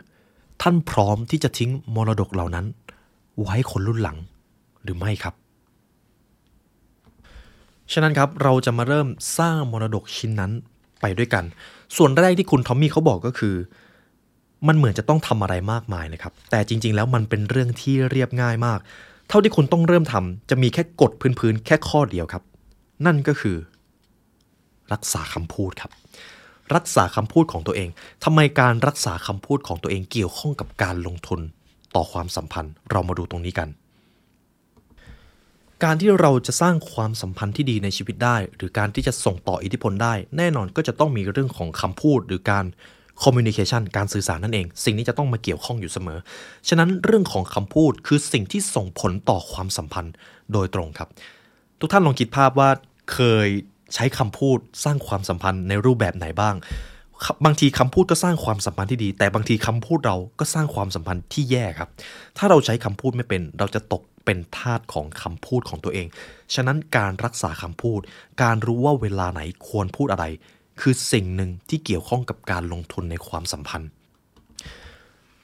[0.63, 2.67] ท่านพร้อมที่จะทิ้งมรดกเหล่านั้น
[3.41, 4.17] ไว้คนรุ่นหลัง
[4.83, 5.35] หรือไม่ครับ
[7.93, 9.09] ฉะนั้นครับเราจะมาเริ่ม
[9.39, 10.53] สร้างมรดกชิ้นนั้น
[11.01, 11.45] ไปด้วยกัน
[11.97, 13.55] ส่วนแรกที่คุณทอมมี่เขาบอกก็คือ
[14.67, 18.79] มันเหมือนจะต้องทำอะไรมากมายนะครับ แต่จริง ๆ แล้วมันเป็นเรื่องที่เรียบง่ายมาก
[19.29, 22.43] เท่าที่คุณต้องเริ่มทำจะมีแค่กฎพื้นๆแค่ข้อเดียวครับ
[23.07, 23.57] นั่นก็คือ
[24.93, 25.93] รักษาคำพูดครับ
[26.75, 27.89] รักษาคำพูดของตัวเอง
[28.25, 31.41] ทำไมการรักษาคำพูดของตัวเองเกี่ยวข้องกับการลงทุน
[31.95, 33.69] ต่อความสัมพันธ์ เรามาดูตรงนี้กัน
[35.85, 42.65] การที่เราจะสร้างความสัมพันธ์ที่ดีในชีวิตได้ หรือการที่จะส่งต่ออิทธิพลได้ แน่นอนก็จะต้องมีเรื่องของคำพูดหรือการ
[43.23, 46.19] communication การสื่อสารนั่นเอง สิ่งนี้จะต้องมาเกี่ยวข้องอยู่เสมอ
[46.69, 50.15] ฉะนั้นเรื่องของคำพูดคือสิ่งที่ส่งผลต่อความสัมพันธ์
[50.53, 51.09] โดยตรงครับ
[51.81, 52.71] ทุกท่านลองคิดภาพว่า
[53.13, 53.49] เคย
[53.95, 56.55] ใช้คำพูดสร้างความสัมพันธ์ในรูปแบบไหนบ้าง
[57.45, 61.89] บางทีคำพูดก็สร้างความสัมพันธ์ที่ดี แต่บางทีคำพูดเราก็สร้างความสัมพันธ์ที่แย่ครับ
[62.39, 66.07] ถ้าเราใช้คำพูดไม่เป็น เราจะตกเป็นทาสของคำพูดของตัวเอง
[66.55, 68.01] ฉะนั้นการรักษาคำพูด
[68.43, 70.25] การรู้ว่าเวลาไหนควรพูดอะไร
[70.81, 73.91] คือสิ่งหนึ่งที่เกี่ยวข้องกับการลงทุนในความสัมพันธ์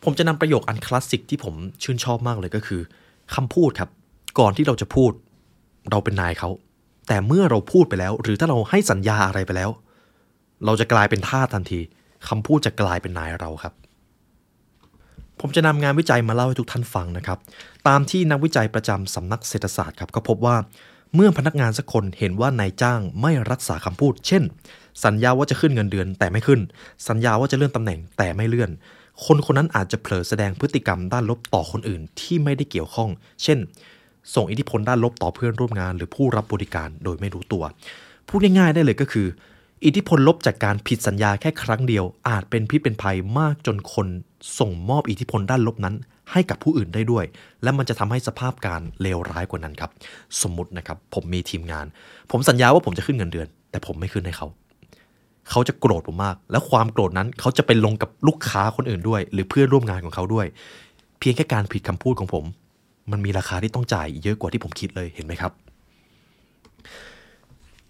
[0.05, 2.81] ผมจะนำประโยคอันคลาสสิกที่ผมชื่นชอบมากเลยก็คือ
[3.35, 3.91] คำพูดครับ
[4.39, 5.13] ก่อนที่เราจะพูด
[5.91, 6.51] เราเป็นนายเขา
[7.09, 9.71] แต่เมื่อเราพูดไปแล้ว หรือถ้าเราให้สัญญาอะไรไปแล้ว
[10.65, 11.81] เราจะกลายเป็นท่าทันที
[12.29, 13.75] คำพูดจะกลายเป็นนายเราครับ
[15.41, 17.39] ผมจะนำงานวิจัยมาเล่าให้ทุกท่านฟังนะครับ
[17.89, 20.57] ตามที่นักวิจัยประจำสำนักเศรษฐศาสตร์ครับก็พบว่า
[21.15, 24.43] เมื่อพนักงานสักคนเห็นว่านายจ้างไม่รักษาคำพูด เช่น
[25.05, 26.61] สัญญาว่าจะขึ้นเงินเดือนแต่ไม่ขึ้น
[27.09, 28.71] สัญญาว่าจะเลื่อนตำแหน่งแต่ไม่เลื่อน
[29.25, 33.11] คนคนนั้นอาจจะเผลอแสดงพฤติกรรมด้านลบต่อคนอื่นที่ไม่ได้เกี่ยวข้อง
[33.43, 33.59] เช่น
[34.35, 37.63] ส่งอิทธิพลด้านลบต่อเพื่อนร่วมงาน หรือผู้รับบริการโดยไม่รู้ตัว
[38.29, 39.27] พูดง่ายๆได้เลยก็คือ
[39.85, 44.07] อิทธิพลลบจากการผิดสัญญาแค่ครั้งเดียว อาจเป็นพิษเป็นภัยมากจนคน
[44.59, 45.95] ส่งมอบอิทธิพลด้านลบนั้น
[46.33, 47.25] ให้กับผู้อื่นได้ด้วย
[47.63, 49.91] และมันจะทำให้สภาพการเลวร้ายกว่านั้นครับ
[50.43, 51.87] สมมตินะครับ ผมมีทีมงาน
[52.31, 54.47] ผมสัญญาว่าผมจะขึ้นเงินเดือน แต่ผมไม่ขึ้นให้เขา
[55.51, 60.47] เขาจะโกรธผมมาก และความโกรธนั้นเขาจะไปลงกับลูกค้าคนอื่นด้วย หรือเพื่อนร่วมงานของเขาด้วย
[61.19, 62.45] เพียงแค่การผิดคำพูดของผม
[63.11, 65.53] มันมีราคาที่ต้องจ่ายเยอะกว่าที่ผมคิดเลยเห็นไหมครับ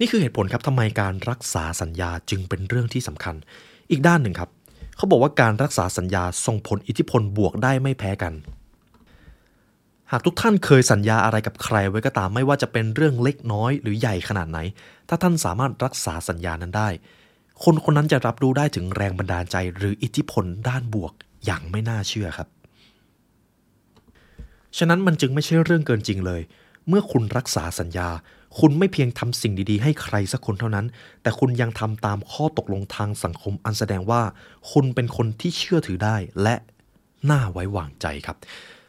[0.01, 3.35] นี่คือเหตุผลครับทำไมการรักษาสัญญาจึงเป็นเรื่องที่สำคัญ
[3.91, 4.51] อีกด้านหนึ่งครับ
[4.97, 8.35] เขาบอกว่าการรักษาสัญญาส่งผลอิทธิพลบวกได้ไม่แพ้กัน
[10.11, 14.59] หากทุกท่านเคยสัญญาอะไรกับใครไว้ก็ตามไม่ว่าจะเป็นเรื่องเล็กน้อยหรือใหญ่ขนาดไหน
[15.09, 16.89] ถ้าท่านสามารถรักษาสัญญานั้นได้
[17.65, 21.13] คนคนนั้นจะรับรู้ได้ถึงแรงบันดาลใจ หรืออิทธิพลด้านบวก
[21.45, 22.49] อย่างไม่น่าเชื่อครับ
[24.79, 26.43] ฉะนั้นมันจึงไม่ใช่เรื่องเกินจริงเลย
[26.89, 28.09] เมื่อคุณรักษาสัญญา
[28.61, 30.87] คุณไม่เพียงทำสิ่งดีๆ ให้ใครสักคนเท่านั้น
[31.23, 34.23] แต่คุณยังทำตามข้อตกลงทางสังคมอันแสดงว่า
[34.73, 36.55] คุณเป็นคนที่เชื่อถือได้และ
[37.31, 38.37] น่าไว้วางใจครับ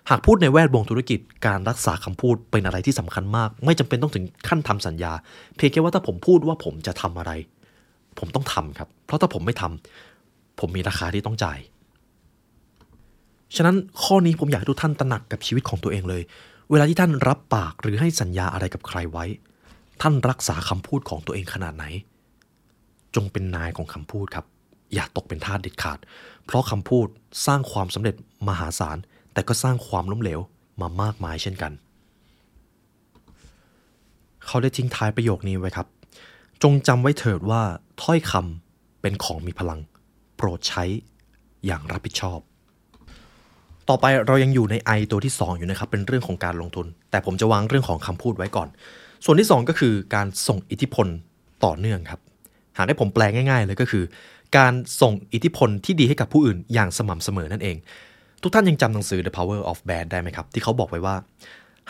[0.10, 5.14] หากพูดในแวดวงธุรกิจการรักษาคำพูดเป็นอะไรที่สำคัญมาก ไม่จำเป็นต้องถึงขั้นทำสัญญา
[5.56, 7.32] เพียงแค่ว่าถ้าผมพูดว่าผมจะทำอะไร
[8.20, 11.60] ผมต้องทำครับ เพราะถ้าผมไม่ทำผมมีราคาที่ต้องจ่าย
[13.56, 16.24] ฉะนั้นข้อนี้ผมอยากให้ทุกท่านตระหนักกับชีวิตของตัวเองเลย
[16.72, 19.26] เวลาที่ท่านรับปากหรือให้สัญญาอะไรกับใครไว้
[20.02, 21.86] ท่านรักษาคำพูดของตัวเองขนาดไหน
[23.16, 24.46] จงเป็นนายของคำพูดครับ
[24.94, 26.00] อย่าตกเป็นทาสเด็ดขาด
[26.46, 27.08] เพราะคำพูด
[27.46, 28.16] สร้างความสำเร็จ
[28.48, 28.98] มหาศาล
[29.34, 30.40] แต่ก็สร้างความล้มเหลว
[30.82, 31.72] มามากมายเช่นกัน
[34.46, 35.88] เขาได้ทิ้งท้ายประโยคนี้ไว้ครับ
[36.64, 37.62] จงจำไว้เถิดว่า
[38.02, 39.80] ถ้อยคำเป็นของมีพลัง
[40.36, 40.84] โปรดใช้
[41.66, 42.40] อย่างรับผิดชอบ
[43.90, 48.68] ต่อไปเรายังอยู่ใน I ตัวที่ 2 อยู่นะครับ เป็นเรื่องของการลงทุน แต่ผมจะวางเรื่องของคำพูดไว้ก่อน
[49.26, 51.08] ส่วนที่ 2 ก็คือการส่งอิทธิพล
[51.66, 52.20] ต่อเนื่องครับ
[52.78, 54.04] หากให้ผมแปลง่าย ๆ เลยก็คือ
[54.58, 57.78] การส่งอิทธิพลที่ดีให้กับผู้อื่นอย่างสม่ำเสมอนั่นเอง
[58.42, 61.16] ทุกท่านยังจำหนังสือ The Power of Bad ได้ไหมครับ ที่เขาบอกไว้ว่า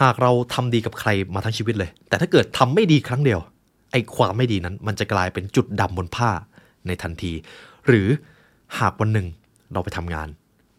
[0.01, 3.39] หากเราทำดีกับใครมาทั้งชีวิตเลย แต่ถ้าเกิดทำไม่ดีครั้งเดียว
[3.91, 6.29] ไอ้ความไม่ดีนั้น มันจะกลายเป็นจุดดำบนผ้า
[6.87, 7.31] ในทันที
[7.87, 8.07] หรือ
[8.79, 9.27] หากวันหนึ่ง
[9.73, 10.27] เราไปทำงาน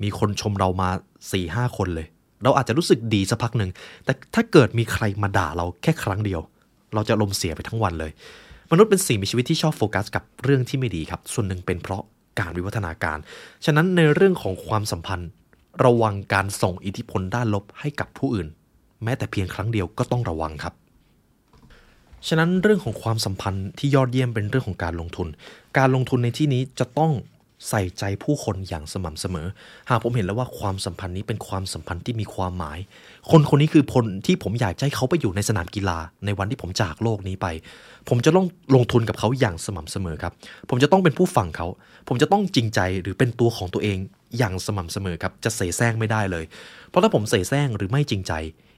[0.03, 2.07] มีคนชมเรามา4ี่ห้าคนเลย
[2.42, 3.70] เราอาจจะรู้สึกดีสักพักหนึ่ง
[4.05, 6.40] แต่ถ้าเกิดมีใครมาด่าเราแค่ครั้งเดียว
[6.95, 8.12] เราจะลมเสียไปทั้งวันเลย
[8.70, 12.03] มนุษย์เป็นสิ่งมีชีวิตที่ชอบโฟกัสกับเรื่องที่ไม่ดีครับ ส่วนหนึ่งเป็นเพราะ
[12.38, 13.18] การวิวัฒนาการ
[13.64, 15.28] ฉะนั้นในเรื่องของความสัมพันธ์
[15.84, 18.49] ระวังการส่งอิทธิพลด้านลบให้กับผู้อื่น
[19.05, 20.74] แม้แต่เพียงครั้งเดียวก็ต้องระวังครับ
[22.28, 25.28] ฉะนั้นเรื่องของความสัมพันธ์ที่ยอดเยี่ยมเป็นเรื่องของการลงทุน
[25.78, 27.12] การลงทุนในที่นี้จะต้อง
[27.69, 29.47] ใส่ใจผู้คนอย่างสม่ำเสมอ
[29.91, 32.79] หากผมเห็นแล้วว่าความสัมพันธ์นี้เป็นความสัมพันธ์ที่มีความหมาย
[33.31, 37.47] คนคนนี้คือคนที่ผมอยากให้เขาไปอยู่ในสนามกีฬา ในวันที่ผมจากโลกนี้ไป
[38.09, 40.33] ผมจะต้องลงทุนกับเขาอย่างสม่ำเสมอครับ
[40.71, 41.67] ผมจะต้องเป็นผู้ฟังเขา
[42.09, 43.99] ผมจะต้องจริงใจหรือเป็นตัวของตัวเอง
[44.39, 46.45] อย่างสม่ำเสมอครับ จะเสแสร้งไม่ได้เลย
[46.89, 48.33] เพราะถ้าผมเสแสร้งหรือไม่จริงใจ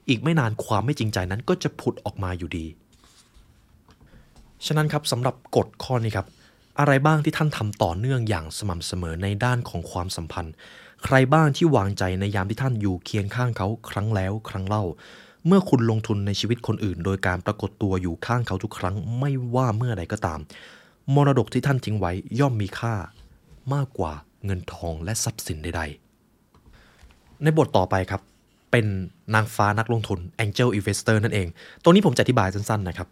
[0.09, 2.65] อีกไม่นานความไม่จริงใจนั้นก็จะผุดออกมาอยู่ดี
[4.65, 6.27] ฉะนั้นครับสำหรับกฎข้อนี้ครับ
[6.79, 10.53] อะไรบ้างที่ท่านทำต่อเนื่องอย่างสม่ำเสมอในด้านของความสัมพันธ์
[11.03, 14.83] ใครบ้างที่วางใจในยามที่ท่านอยู่เคียงข้างเขาครั้งแล้วครั้งเล่า
[15.47, 20.39] เมื่อคุณลงทุนในชีวิตคนอื่น โดยการปรากฏตัวอยู่ข้างเขาทุกครั้งไม่ว่าเมื่อใดก็ตาม
[21.15, 22.95] มรดกที่ท่านทิ้งไว้ย่อมมีค่า
[23.73, 24.13] มากกว่า
[24.45, 28.21] เงินทองและทรัพย์สินใดๆ ในบทต่อไปครับ
[28.71, 28.85] เป็น
[29.33, 31.47] นางฟ้านักลงทุน Angel Investor นั่นเอง
[31.83, 33.07] ตรงนี้ผมจะอธิบายสั้นๆนะครับ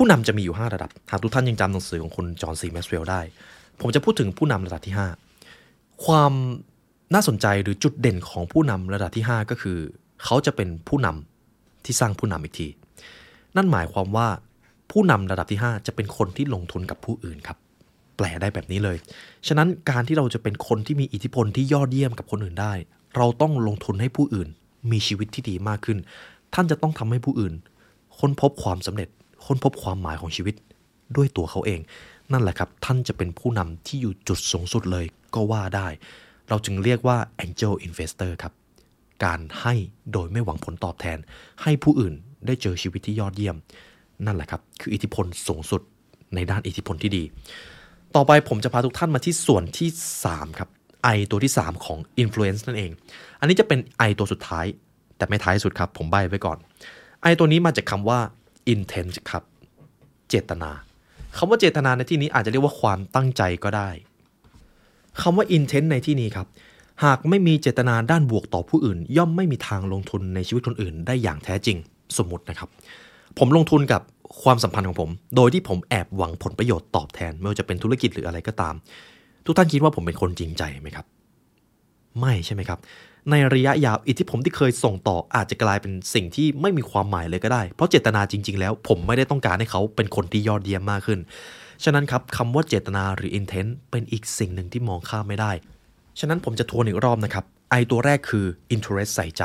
[0.00, 3.20] ผู้นำจะมีอยู่ 5 ระดับ หากทุกท่านยังจำหนังสือของคุณจอห์นซีแม็กซ์เวลล์ได้
[3.80, 4.94] ผมจะพูดถึงผู้นำระดับที่
[5.48, 6.32] 5 ความ
[7.14, 9.78] น่าสนใจหรือจุดเด่นของผู้นำระดับที่ 5 ก็คือ
[10.24, 12.68] เขาจะเป็นผู้นำที่สร้างผู้นำอีกที
[13.56, 14.28] นั่นหมายความว่า
[14.90, 17.58] ผู้นำระดับที่ 5 จะเป็นคนที่ลงทุนกับผู้อื่นครับ
[18.16, 18.96] แปลได้แบบนี้เลย
[19.46, 22.72] ฉะนั้นการที่เราจะเป็นคนที่มีอิทธิพลที่ยอดเยี่ยมกับคนอื่นได้
[23.16, 24.48] เราต้องลงทุนให้ผู้อื่น
[24.90, 25.98] มีชีวิตที่ดีมากขึ้น
[26.54, 27.54] ท่านจะต้องทำให้ผู้อื่น
[28.18, 29.08] ค้นพบความสำเร็จ
[29.48, 30.54] ค้นพบความหมายของชีวิต
[31.16, 31.80] ด้วยตัวเขาเอง
[32.32, 35.88] นั่นแหละครับท่านจะเป็นผู้นำที่อยู่จุดสูงสุดเลยก็ว่าได้
[36.48, 38.52] เราจึงเรียกว่า angel investor ครับ
[39.24, 39.74] การให้
[40.12, 41.18] โดยไม่หวังผลตอบแทน
[41.62, 42.14] ให้ผู้อื่น
[42.46, 43.56] ได้เจอชีวิตที่ยอดเยี่ยม
[44.26, 45.80] นั่นแหละครับ คืออิทธิพลสูงสุด
[46.34, 47.24] ในด้านอิทธิพลที่ดี
[48.14, 49.88] ต่อไปผมจะพาทุกท่านมาที่ส่วนที่
[50.24, 50.68] 3 ครับ
[51.16, 52.90] I ตัวที่ 3 ของ influence นั่นเอง
[53.40, 53.78] อันนี้จะเป็น
[54.08, 54.66] I ตัวสุดท้าย
[55.16, 56.58] แต่ไม่ท้ายสุดครับ ผมใบไว้ก่อน
[57.30, 58.20] I ตัวนี้มาจากคำว่า
[58.72, 59.42] intent ครับ
[60.28, 60.70] เจตนา
[61.36, 63.90] คำว่าเจตนาในที่นี้อาจจะเรียกว่าความตั้งใจก็ได้
[65.22, 66.46] คำว่า intent ในที่นี้ครับ
[67.04, 71.76] หากไม่มีเจตนาด้านบวกต่อผู้อื่น ย่อมไม่มีทางลงทุนในชีวิตคนอื่น ได้อย่างแท้จริง
[72.18, 72.68] สมมตินะครับ
[73.38, 74.02] ผมลงทุนกับ
[74.42, 78.74] ความสัมพันธ์ของผม โดยที่ผมแอบหวังผลประโยชน์ตอบแทน ไม่ว่าจะเป็นธุรกิจหรืออะไรก็ตาม
[79.46, 81.06] ทุกท่านคิดว่าผมเป็นคนจริงใจไหมครับ
[82.20, 82.78] ไม่ใช่ไหมครับ
[83.30, 91.20] ในระยะยาวอิทธิพลที่เคยส่งต่ออาจจะกลายเป็นสิ่งที่ไม่มีความหมายเลยก็ได้ เพราะเจตนาจริง ๆ แล้ว ผมไม่ได้ต้องการให้เขาเป็นคนที่ยอดเยี่ยมมากขึ้น
[91.84, 95.52] ฉะนั้นครับคำว่าเจตนาหรือ intent เป็นอีกสิ่งหนึ่งที่มองข้ามไม่ได้
[96.20, 97.44] ฉะนั้นผมจะทวนอีกรอบนะครับ
[97.80, 99.42] I ตัวแรกคือ interest ใส่ใจ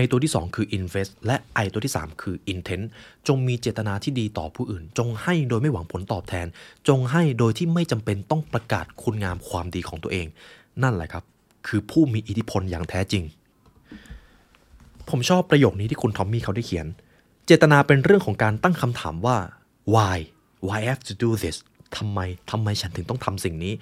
[0.00, 2.84] I ตัวที่ 2 คือ invest และ I ตัวที่ 3 คือ intent
[3.28, 6.46] จงมีเจตนาที่ดีต่อผู้อื่น จงให้โดยไม่หวังผลตอบแทน
[6.88, 10.26] จงให้โดยที่ไม่จำเป็นต้องประกาศคุณงามความดีของตัวเอง
[10.82, 11.24] นั่นแหละครับ
[11.66, 13.24] คือผู้มีอิทธิพลอย่างแท้จริง
[15.08, 16.86] ผมชอบประโยคนี้ที่คุณทอมมี่เขาได้เขียน
[17.46, 19.36] เจตนาเป็นเรื่องของการตั้งคำถามว่า
[19.94, 20.18] why
[20.66, 21.56] why I have to do this
[21.96, 23.74] ทำไมทำไมฉันถึงต้องทำสิ่งนี้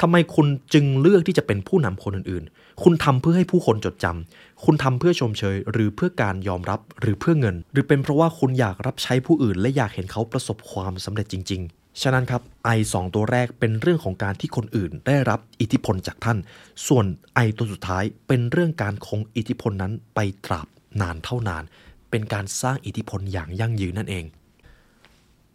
[0.00, 16.38] ทำไมคุณจึงเลือกที่จะเป็นผู้นำคนอื่นๆ คุณทำเพื่อให้ผู้คนจดจำ คุณทำเพื่อชมเชย หรือเพื่อการยอมรับ หรือเพื่อเงิน หรือเป็นเพราะว่าคุณอยากรับใช้ผู้อื่น และอยากเห็นเขาประสบความสำเร็จจริงๆ ฉะนั้นครับไอสองตัวแรกเป็นเรื่องของการที่คนอื่นได้รับอิทธิพลจากท่าน
[16.86, 20.66] ส่วนไอตัวสุดท้ายเป็นเรื่องการคงอิทธิพลนั้นไปตราบ
[21.00, 21.64] นานเท่านาน
[22.10, 24.24] เป็นการสร้างอิทธิพลอย่างยั่งยืนนั่นเอง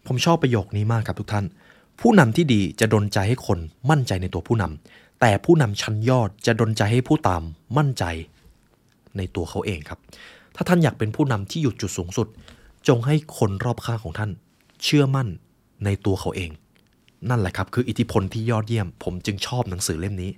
[0.08, 1.46] ผมชอบประโยคนี้มากครับทุกท่าน
[2.02, 3.60] ผู้นำที่ดีจะดลใจให้คน
[3.90, 7.44] มั่นใจในตัวผู้นำแต่ผู้นำชั้นยอดจะดลใจให้ผู้ตาม
[7.78, 8.04] มั่นใจ
[9.18, 10.00] ในตัวเขาเองครับ
[10.56, 12.28] ถ้าท่านอยากเป็นผู้นำที่อยู่จุดสูงสุด
[12.88, 14.32] จงให้คนรอบข้างของท่าน
[14.84, 15.28] เชื่อมั่น
[15.86, 16.52] ในตัวเขาเอง
[17.30, 20.32] นั่นแหละครับคืออิทธิพลที่ยอดเยี่ยม ผมจึงชอบหนังสือเล่มนี้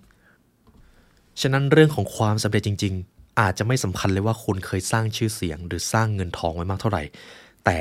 [1.41, 7.03] ฉะนั้นเรื่องของความสำเร็จจริง ๆ อาจจะไม่สำคัญเลยว่าคุณเคยสร้างชื่อเสียง หรือสร้างเงินทองไว้มากเท่าไหร่
[7.65, 7.77] แต่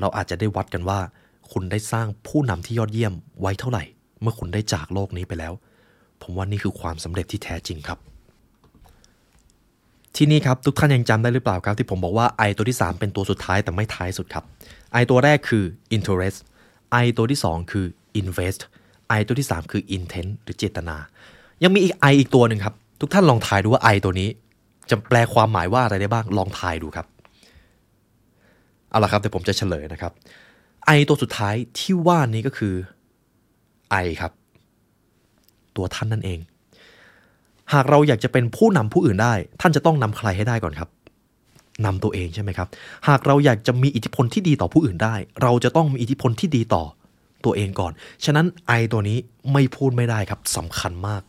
[0.00, 1.00] เราอาจจะได้วัดกันว่า
[1.52, 3.84] คุณได้สร้างผู้นำที่ยอดเยี่ยมไว้เท่าไหร่
[4.22, 5.52] เมื่อคุณได้จากโลกนี้ไปแล้ว
[6.22, 7.98] ผมว่านี่คือความสำเร็จที่แท้จริงครับ
[10.16, 14.44] ที่นี่ครับ ทุกท่านยังจำได้หรือเปล่าครับ ที่ผมบอกว่า I ตัวที่ 3 เป็นตัวสุดท้ายแต่ไม่ท้ายสุดครับ
[15.00, 15.64] I ตัวแรกคือ
[15.96, 16.38] interest
[17.04, 17.86] I ตัวที่ 2 คือ
[18.20, 18.60] invest
[19.18, 20.96] I ตัวที่ 3 คือ intent หรือเจตนา
[21.62, 24.28] ยังมีอีก I อีกตัวหนึ่งครับ ทุกท่านลองทายดูว่า I ตัวนี้
[24.90, 27.06] จะแปลความหมายว่าอะไรได้บ้างลองทายดูครับ
[28.90, 30.12] เอาละครับเดี๋ยวผมจะเฉลยนะครับ
[30.96, 32.74] I ตัวสุดท้ายที่ว่านี้ก็คือ
[34.04, 34.32] I ครับ
[35.76, 36.40] ตัวท่านนั่นเอง
[37.72, 40.88] หากเราอยากจะเป็นผู้นำผู้อื่นได้ ท่านจะต้องนำใครให้ได้ก่อนครับ
[41.84, 42.68] นำตัวเองใช่ไหมครับ
[43.08, 46.84] หากเราอยากจะมีอิทธิพลที่ดีต่อผู้อื่นได้ เราจะต้องมีอิทธิพลที่ดีต่อ
[47.44, 47.92] ตัวเองก่อน
[48.24, 49.18] ฉะนั้นไอตัวนี้
[49.52, 51.22] ไม่พูดไม่ได้ครับสำคัญมาก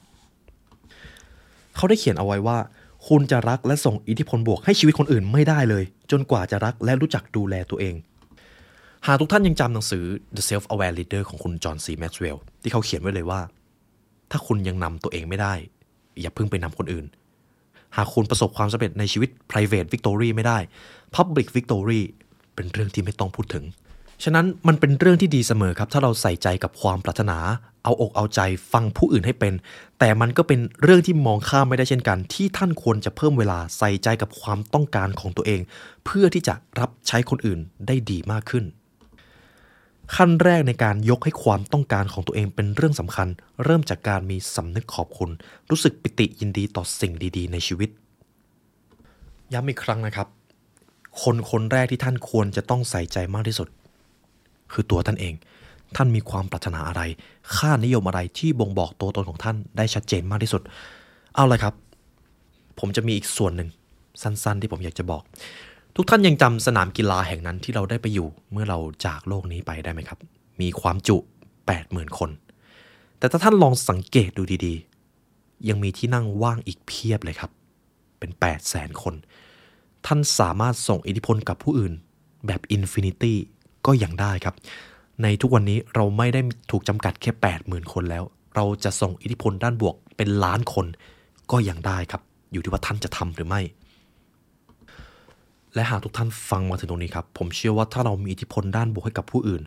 [1.76, 2.58] เขาได้เขียนเอาไว้ว่า
[3.08, 7.95] คุณจะรักและส่งอิทธิพลบวกให้ชีวิตคนอื่นไม่ได้เลย จนกว่าจะรักและรู้จักดูแลตัวเอง
[9.08, 13.41] หากทุกท่านยังจำหนังสือ The Self-Aware Leader ของคุณจอห์นซีแม็กซ์เวลล์ที่เขาเขียนไว้เลยว่า
[14.32, 15.54] ถ้าคุณยังนำตัวเองไม่ได้
[16.22, 17.06] อย่าเพิ่งไปนำคนอื่น
[17.97, 20.57] หากคุณประสบความสำเร็จในชีวิต private victory ไม่ได้
[21.15, 22.01] public victory
[22.55, 23.65] เป็นเรื่องที่ไม่ต้องพูดถึง
[24.23, 27.37] ฉะนั้นมันเป็นเรื่องที่ดีเสมอครับ ถ้าเราใส่ใจกับความปรารถนา
[27.83, 28.39] เอาอกเอาใจ
[28.73, 29.53] ฟังผู้อื่นให้เป็น
[29.99, 35.61] แต่มันก็เป็นเรื่องที่มองข้ามไม่ได้เช่นกัน ที่ท่านควรจะเพิ่มเวลาใส่ใจกับความต้องการของตัวเอง
[36.05, 38.63] เพื่อที่จะรับใช้คนอื่นได้ดีมากขึ้น
[40.16, 43.28] ขั้นแรกในการยกให้ความต้องการของตัวเองเป็นเรื่องสำคัญ
[43.64, 45.30] เริ่มจากการมีสำนึกขอบคุณ
[45.70, 47.89] รู้สึกปิติยินดีต่อสิ่งดีๆ ในชีวิต
[49.53, 50.28] ย้ำอีกครั้งนะครับ
[51.22, 53.68] คนคนแรกที่ท่านควรจะต้องใส่ใจมากที่สุด
[54.72, 55.34] คือตัวท่านเอง
[55.95, 57.01] ท่านมีความปรารถนาอะไร
[57.55, 60.62] ค่านิยมอะไรที่บ่งบอกตัวตนของท่านได้ชัดเจนมากที่สุด
[61.36, 61.74] เอาลยครับ
[62.80, 63.70] ผมจะมีอีกส่วนหนึ่ง
[64.22, 65.22] สั้น ๆ ที่ผมอยากจะบอก
[65.95, 70.19] ทุกท่านยังจำสนามกีฬาแห่งนั้นที่เราได้ไปอยู่เมื่อเราจากโลกนี้ไปได้ไหมครับ
[70.61, 71.17] มีความจุ
[71.67, 72.29] 80,000 คน
[73.17, 77.51] แต่ถ้าท่านลองสังเกตดูดีๆ ยังมีที่นั่งว่างอีกเพียบเลยครับ
[78.19, 78.31] เป็น
[78.67, 79.15] 800,000 คน
[80.05, 81.93] ท่านสามารถส่งอิทธิพลกับผู้อื่น
[82.47, 83.38] แบบ infinity
[83.85, 84.55] ก็ยังได้ครับ
[85.23, 87.31] ในทุกวันนี้เราไม่ได้ถูกจำกัดแค่
[87.61, 88.23] 80,000 คนแล้ว
[88.55, 90.85] เราจะส่งอิทธิพลด้านบวกเป็นล้านคน
[91.51, 92.21] ก็ยังได้ครับ
[92.51, 93.61] อยู่ที่ว่าท่านจะทำหรือไม่
[95.76, 99.61] และหากทุกท่านฟังมาถึงตรงนี้ครับ ผมเชื่อว่าถ้าเรามีอิทธิพลด้านบวกให้กับผู้อื่น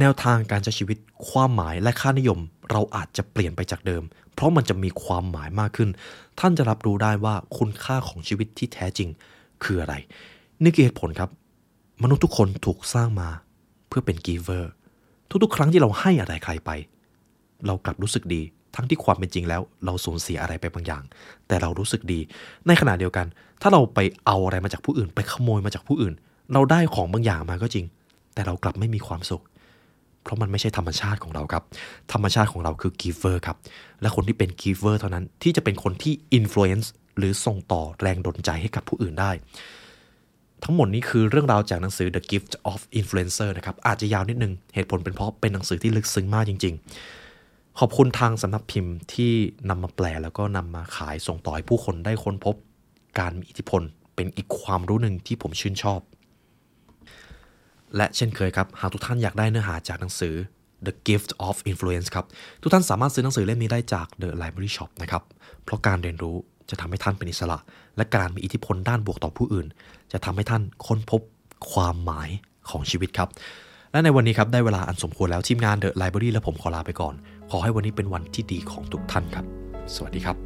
[0.00, 0.98] แนวทางการใช้ชีวิต
[1.28, 2.38] ความหมายและค่านิยม
[2.70, 4.02] เราอาจจะเปลี่ยนไปจากเดิม
[4.34, 5.90] เพราะมันจะมีความหมายมากขึ้น
[6.40, 9.08] ท่านจะรับรู้ได้ว่าคุณค่าของชีวิตที่แท้จริง
[9.64, 9.94] คืออะไร
[10.62, 11.30] นี่คือเหตุผลครับ
[12.02, 13.28] มนุษย์ทุกคนถูกสร้างมา
[13.88, 14.72] เพื่อเป็นกีเวอร์
[15.42, 16.70] ทุกๆ ครั้งที่เราให้อะไรใครไป
[17.66, 18.42] เรากลับรู้สึกดี
[18.76, 21.02] ทั้งที่ความเป็นจริงแล้ว เราสูญเสียอะไรไปบางอย่าง
[21.48, 22.20] แต่เรารู้สึกดี
[22.66, 23.26] ในขณะเดียวกัน
[23.62, 26.14] ถ้าเราไปเอาอะไรมาจากผู้อื่น ไปขโมยมาจากผู้อื่น
[26.52, 27.86] เราได้ของบางอย่างมาก็จริง
[28.34, 29.42] แต่เรากลับไม่มีความสุข
[30.22, 31.62] เพราะมันไม่ใช่ธรรมชาติของเราครับ
[32.12, 33.56] ธรรมชาติของเราคือ giver ครับ
[34.00, 36.86] และคนที่เป็น giver เท่านั้นที่จะเป็นคนที่ influence
[37.18, 39.30] หรือส่งต่อแรงดลใจให้กับผู้อื่นได้
[40.64, 46.82] ทั้งหมดนี้คือเรื่องราวจากหนังสือ The Gift of Influencer นะครับอาจจะยาวนิดนึงเหตุผลเป็นเพราะเป็นหนังสือที่ลึกซึ้งมากจริง ๆ
[47.78, 49.32] ขอบคุณทางสำนักพิมพ์ที่
[49.70, 52.54] นำมาแปลแล้วก็นำมาขายส่งต่อให้ผู้คนได้ค้นพบ
[53.18, 53.82] การมีอิทธิพล
[54.14, 56.00] เป็นอีกความรู้หนึ่งที่ผมชื่นชอบ
[57.96, 60.34] และเช่นเคยครับ หากทุกท่านอยากได้เนื้อหาจากหนังสือ
[60.86, 62.26] The Gift of Influence ครับ
[62.62, 65.22] ทุกท่านสามารถซื้อหนังสือเล่มนี้ได้จาก The Library Shop นะครับ
[65.64, 66.36] เพราะการเรียนรู้
[66.70, 67.58] จะทำให้ท่านเป็นอิสระ
[67.96, 69.66] และการมีอิทธิพลด้านบวกต่อผู้อื่น
[70.12, 71.20] จะทำให้ท่านค้นพบ
[71.72, 72.30] ความหมาย
[72.70, 73.28] ของชีวิตครับ
[73.92, 77.14] และในวันนี้ครับได้เวลาอันสมควรแล้วทีมงาน The Library และผมขอลาไปก่อน
[77.50, 79.46] ขอให้วันนี้เป็นวันที่ดีของทุกท่านครับ
[79.94, 80.36] สวัสดีครับ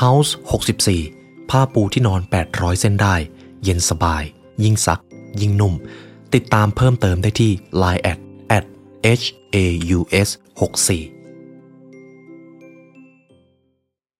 [0.00, 0.30] House
[0.90, 2.20] 64 ผ้าปูที่นอน
[2.50, 3.14] 800 เส้นได้
[3.62, 4.22] เย็นสบาย
[4.64, 5.00] ยิ่งซัก
[5.40, 5.74] ยิ่งนุ่ม
[6.34, 8.18] ติดตามเพิ่มเติมได้ที่ Line at
[8.56, 8.64] at
[9.20, 9.24] h
[9.54, 10.28] a u s
[10.58, 11.19] 64